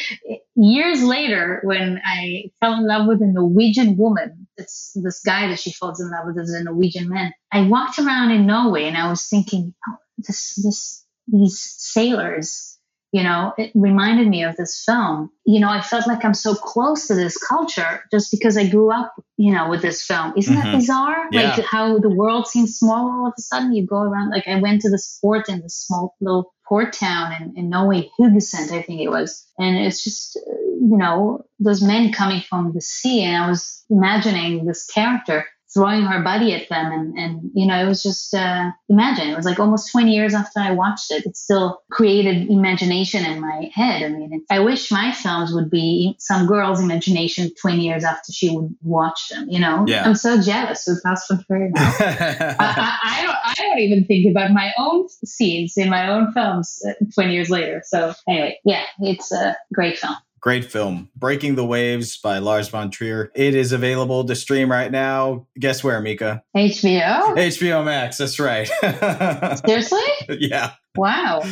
years 0.55 1.03
later, 1.03 1.61
when 1.63 2.01
I 2.05 2.51
fell 2.59 2.73
in 2.73 2.87
love 2.87 3.07
with 3.07 3.21
a 3.21 3.27
Norwegian 3.27 3.97
woman, 3.97 4.47
it's 4.57 4.91
this 4.95 5.21
guy 5.21 5.47
that 5.47 5.59
she 5.59 5.71
falls 5.71 5.99
in 5.99 6.09
love 6.11 6.25
with 6.27 6.39
is 6.39 6.53
a 6.53 6.63
Norwegian 6.63 7.09
man. 7.09 7.33
I 7.51 7.61
walked 7.61 7.99
around 7.99 8.31
in 8.31 8.45
Norway 8.45 8.85
and 8.85 8.97
I 8.97 9.09
was 9.09 9.27
thinking, 9.27 9.73
oh, 9.87 9.97
this, 10.17 10.55
this, 10.63 11.05
these 11.27 11.59
sailors. 11.59 12.76
You 13.13 13.23
know, 13.23 13.53
it 13.57 13.71
reminded 13.73 14.27
me 14.27 14.43
of 14.43 14.57
this 14.57 14.83
film. 14.85 15.31
You 15.45 15.61
know, 15.61 15.69
I 15.69 15.81
felt 15.81 16.07
like 16.07 16.25
I'm 16.25 16.33
so 16.33 16.53
close 16.53 17.07
to 17.07 17.15
this 17.15 17.37
culture 17.37 18.03
just 18.11 18.31
because 18.31 18.57
I 18.57 18.67
grew 18.67 18.91
up, 18.91 19.13
you 19.37 19.53
know, 19.53 19.69
with 19.69 19.81
this 19.81 20.03
film. 20.03 20.33
Isn't 20.35 20.55
that 20.55 20.65
Mhm. 20.67 20.73
bizarre? 20.73 21.27
Yeah. 21.31 21.55
Like 21.55 21.65
how 21.65 21.99
the 21.99 22.09
world 22.09 22.47
seems 22.47 22.77
small 22.77 23.09
all 23.09 23.27
of 23.27 23.33
a 23.37 23.41
sudden. 23.41 23.73
You 23.73 23.85
go 23.87 24.01
around, 24.01 24.31
like 24.31 24.47
I 24.47 24.59
went 24.59 24.81
to 24.81 24.89
this 24.89 25.17
port 25.21 25.47
in 25.47 25.61
this 25.61 25.75
small 25.75 26.15
little 26.19 26.53
port 26.67 26.91
town 26.91 27.31
in, 27.39 27.53
in 27.55 27.69
Norway, 27.69 28.09
Haugesund, 28.19 28.71
I 28.73 28.81
think 28.81 28.99
it 28.99 29.09
was. 29.09 29.47
And 29.57 29.77
it's 29.77 30.03
just, 30.03 30.35
uh, 30.35 30.51
you 30.51 30.97
know, 30.97 31.45
those 31.59 31.81
men 31.81 32.11
coming 32.11 32.41
from 32.41 32.73
the 32.73 32.81
sea. 32.81 33.23
And 33.23 33.41
I 33.41 33.47
was 33.47 33.85
imagining 33.89 34.65
this 34.65 34.85
character 34.85 35.45
throwing 35.77 36.01
her 36.01 36.23
body 36.23 36.53
at 36.53 36.67
them. 36.69 36.91
And, 36.91 37.17
and 37.17 37.51
you 37.53 37.67
know, 37.67 37.79
it 37.79 37.87
was 37.87 38.01
just, 38.01 38.33
uh, 38.33 38.71
imagine, 38.89 39.29
it 39.29 39.35
was 39.35 39.45
like 39.45 39.59
almost 39.59 39.91
20 39.91 40.11
years 40.11 40.33
after 40.33 40.59
I 40.59 40.71
watched 40.71 41.11
it. 41.11 41.25
It 41.25 41.37
still 41.37 41.81
created 41.91 42.49
imagination 42.49 43.23
in 43.25 43.39
my 43.39 43.69
head. 43.73 44.01
I 44.01 44.09
mean, 44.09 44.43
I 44.49 44.59
wish 44.59 44.91
my 44.91 45.11
films 45.11 45.53
would 45.53 45.69
be 45.69 46.15
some 46.17 46.47
girl's 46.47 46.79
imagination 46.79 47.51
20 47.61 47.85
years 47.85 48.03
after 48.03 48.33
she 48.33 48.49
would 48.49 48.75
watch 48.81 49.29
them, 49.29 49.47
you 49.49 49.59
know? 49.59 49.85
Yeah. 49.87 50.03
I'm 50.03 50.15
so 50.15 50.41
jealous 50.41 50.85
with 50.87 51.01
Fast 51.03 51.29
and 51.29 51.45
Furious 51.45 51.73
now. 51.75 51.93
I, 51.99 52.55
I, 52.59 52.97
I 53.03 53.21
don't. 53.23 53.37
I 53.43 53.53
don't 53.57 53.79
even 53.79 54.05
think 54.05 54.29
about 54.29 54.51
my 54.51 54.71
own 54.77 55.07
scenes 55.25 55.77
in 55.77 55.89
my 55.89 56.07
own 56.09 56.31
films 56.33 56.81
uh, 56.87 56.93
twenty 57.13 57.33
years 57.33 57.49
later. 57.49 57.81
So 57.85 58.13
anyway, 58.27 58.59
yeah, 58.65 58.83
it's 58.99 59.31
a 59.31 59.55
great 59.73 59.97
film. 59.97 60.15
Great 60.47 60.63
film. 60.63 61.09
Breaking 61.13 61.55
the 61.55 61.65
Waves 61.65 62.15
by 62.19 62.37
Lars 62.37 62.69
von 62.69 62.89
Trier. 62.89 63.33
It 63.35 63.53
is 63.53 63.73
available 63.73 64.23
to 64.23 64.33
stream 64.33 64.71
right 64.71 64.89
now. 64.89 65.45
Guess 65.59 65.83
where, 65.83 65.99
Mika? 65.99 66.41
HBO. 66.55 67.35
HBO 67.35 67.83
Max. 67.83 68.17
That's 68.17 68.39
right. 68.39 68.65
Seriously? 69.65 69.99
yeah. 70.29 70.71
Wow. 70.97 71.43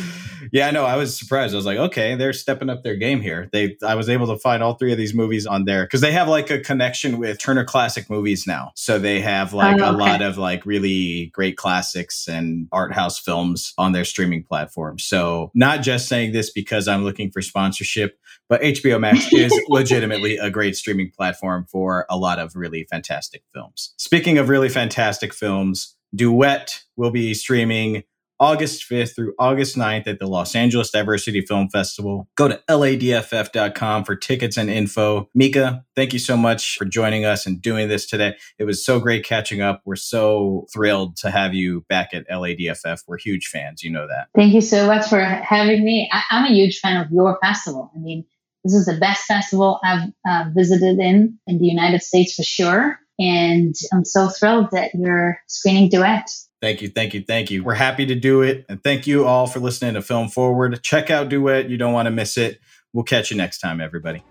Yeah, 0.52 0.68
I 0.68 0.70
know. 0.70 0.84
I 0.84 0.96
was 0.96 1.16
surprised. 1.16 1.54
I 1.54 1.56
was 1.56 1.66
like, 1.66 1.78
okay, 1.78 2.14
they're 2.14 2.32
stepping 2.32 2.70
up 2.70 2.82
their 2.82 2.96
game 2.96 3.20
here. 3.20 3.48
They, 3.52 3.76
I 3.84 3.94
was 3.94 4.08
able 4.08 4.26
to 4.28 4.38
find 4.38 4.62
all 4.62 4.74
three 4.74 4.92
of 4.92 4.98
these 4.98 5.14
movies 5.14 5.46
on 5.46 5.64
there 5.64 5.84
because 5.84 6.00
they 6.00 6.12
have 6.12 6.28
like 6.28 6.50
a 6.50 6.60
connection 6.60 7.18
with 7.18 7.38
Turner 7.38 7.64
Classic 7.64 8.08
Movies 8.08 8.46
now. 8.46 8.72
So 8.74 8.98
they 8.98 9.20
have 9.20 9.54
oh, 9.54 9.58
like 9.58 9.80
Oh, 9.80 9.90
a 9.90 9.92
lot 9.92 10.22
of 10.22 10.38
like 10.38 10.64
really 10.66 11.26
great 11.34 11.56
classics 11.56 12.28
and 12.28 12.68
art 12.72 12.92
house 12.92 13.18
films 13.18 13.74
on 13.78 13.92
their 13.92 14.04
streaming 14.04 14.42
platform. 14.44 14.98
So 14.98 15.50
not 15.54 15.82
just 15.82 16.08
saying 16.08 16.32
this 16.32 16.50
because 16.50 16.88
I'm 16.88 17.04
looking 17.04 17.30
for 17.30 17.42
sponsorship, 17.42 18.18
but 18.48 18.60
HBO 18.60 19.00
Max 19.00 19.26
is 19.32 19.52
legitimately 19.68 20.36
a 20.36 20.50
great 20.50 20.76
streaming 20.76 21.10
platform 21.10 21.66
for 21.68 22.06
a 22.08 22.16
lot 22.16 22.38
of 22.38 22.54
really 22.56 22.84
fantastic 22.84 23.42
films. 23.52 23.94
Speaking 23.98 24.38
of 24.38 24.48
really 24.48 24.68
fantastic 24.68 25.34
films, 25.34 25.94
Duet 26.14 26.82
will 26.96 27.10
be 27.10 27.34
streaming 27.34 28.04
August 28.38 28.84
5th 28.90 29.14
through 29.14 29.34
August 29.38 29.76
9th 29.76 30.06
at 30.06 30.18
the 30.18 30.26
Los 30.26 30.54
Angeles 30.54 30.90
Diversity 30.90 31.40
Film 31.40 31.68
Festival. 31.68 32.28
Go 32.36 32.48
to 32.48 32.60
ladff.com 32.68 34.04
for 34.04 34.16
tickets 34.16 34.56
and 34.56 34.68
info. 34.68 35.28
Mika, 35.34 35.84
thank 35.94 36.12
you 36.12 36.18
so 36.18 36.36
much 36.36 36.76
for 36.76 36.84
joining 36.84 37.24
us 37.24 37.46
and 37.46 37.60
doing 37.60 37.88
this 37.88 38.06
today. 38.06 38.36
It 38.58 38.64
was 38.64 38.84
so 38.84 39.00
great 39.00 39.24
catching 39.24 39.60
up. 39.60 39.82
We're 39.84 39.96
so 39.96 40.66
thrilled 40.72 41.16
to 41.18 41.30
have 41.30 41.54
you 41.54 41.84
back 41.88 42.12
at 42.12 42.28
LADFF. 42.28 43.02
We're 43.06 43.18
huge 43.18 43.46
fans. 43.46 43.82
You 43.82 43.90
know 43.90 44.06
that. 44.06 44.28
Thank 44.34 44.52
you 44.54 44.60
so 44.60 44.86
much 44.86 45.06
for 45.08 45.20
having 45.20 45.84
me. 45.84 46.08
I, 46.12 46.22
I'm 46.30 46.44
a 46.44 46.54
huge 46.54 46.80
fan 46.80 47.00
of 47.00 47.10
your 47.10 47.38
festival. 47.42 47.90
I 47.94 47.98
mean, 47.98 48.24
this 48.64 48.74
is 48.74 48.86
the 48.86 48.98
best 48.98 49.24
festival 49.26 49.80
I've 49.84 50.10
uh, 50.28 50.50
visited 50.54 50.98
in 50.98 51.38
in 51.46 51.58
the 51.58 51.66
United 51.66 52.02
States 52.02 52.34
for 52.34 52.42
sure. 52.42 52.98
And 53.18 53.74
I'm 53.92 54.04
so 54.04 54.28
thrilled 54.28 54.70
that 54.72 54.90
you're 54.94 55.38
screening 55.46 55.88
Duet. 55.88 56.28
Thank 56.62 56.80
you, 56.80 56.88
thank 56.88 57.14
you, 57.14 57.22
thank 57.22 57.50
you. 57.50 57.62
We're 57.62 57.74
happy 57.74 58.06
to 58.06 58.14
do 58.14 58.42
it. 58.42 58.64
And 58.68 58.82
thank 58.82 59.06
you 59.06 59.26
all 59.26 59.46
for 59.46 59.60
listening 59.60 59.94
to 59.94 60.02
Film 60.02 60.28
Forward. 60.28 60.82
Check 60.82 61.10
out 61.10 61.28
Duet. 61.28 61.68
You 61.68 61.76
don't 61.76 61.92
want 61.92 62.06
to 62.06 62.10
miss 62.10 62.38
it. 62.38 62.60
We'll 62.92 63.04
catch 63.04 63.30
you 63.30 63.36
next 63.36 63.58
time, 63.58 63.80
everybody. 63.80 64.24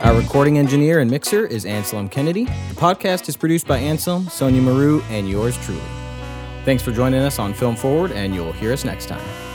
Our 0.00 0.14
recording 0.14 0.58
engineer 0.58 1.00
and 1.00 1.10
mixer 1.10 1.46
is 1.46 1.64
Anselm 1.64 2.08
Kennedy. 2.08 2.44
The 2.44 2.74
podcast 2.74 3.28
is 3.28 3.36
produced 3.36 3.68
by 3.68 3.78
Anselm, 3.78 4.26
Sonia 4.28 4.60
Maru, 4.60 5.00
and 5.10 5.28
yours 5.28 5.56
truly. 5.58 5.80
Thanks 6.64 6.82
for 6.82 6.92
joining 6.92 7.20
us 7.20 7.38
on 7.38 7.54
Film 7.54 7.76
Forward, 7.76 8.12
and 8.12 8.34
you'll 8.34 8.52
hear 8.52 8.72
us 8.72 8.84
next 8.84 9.06
time. 9.06 9.51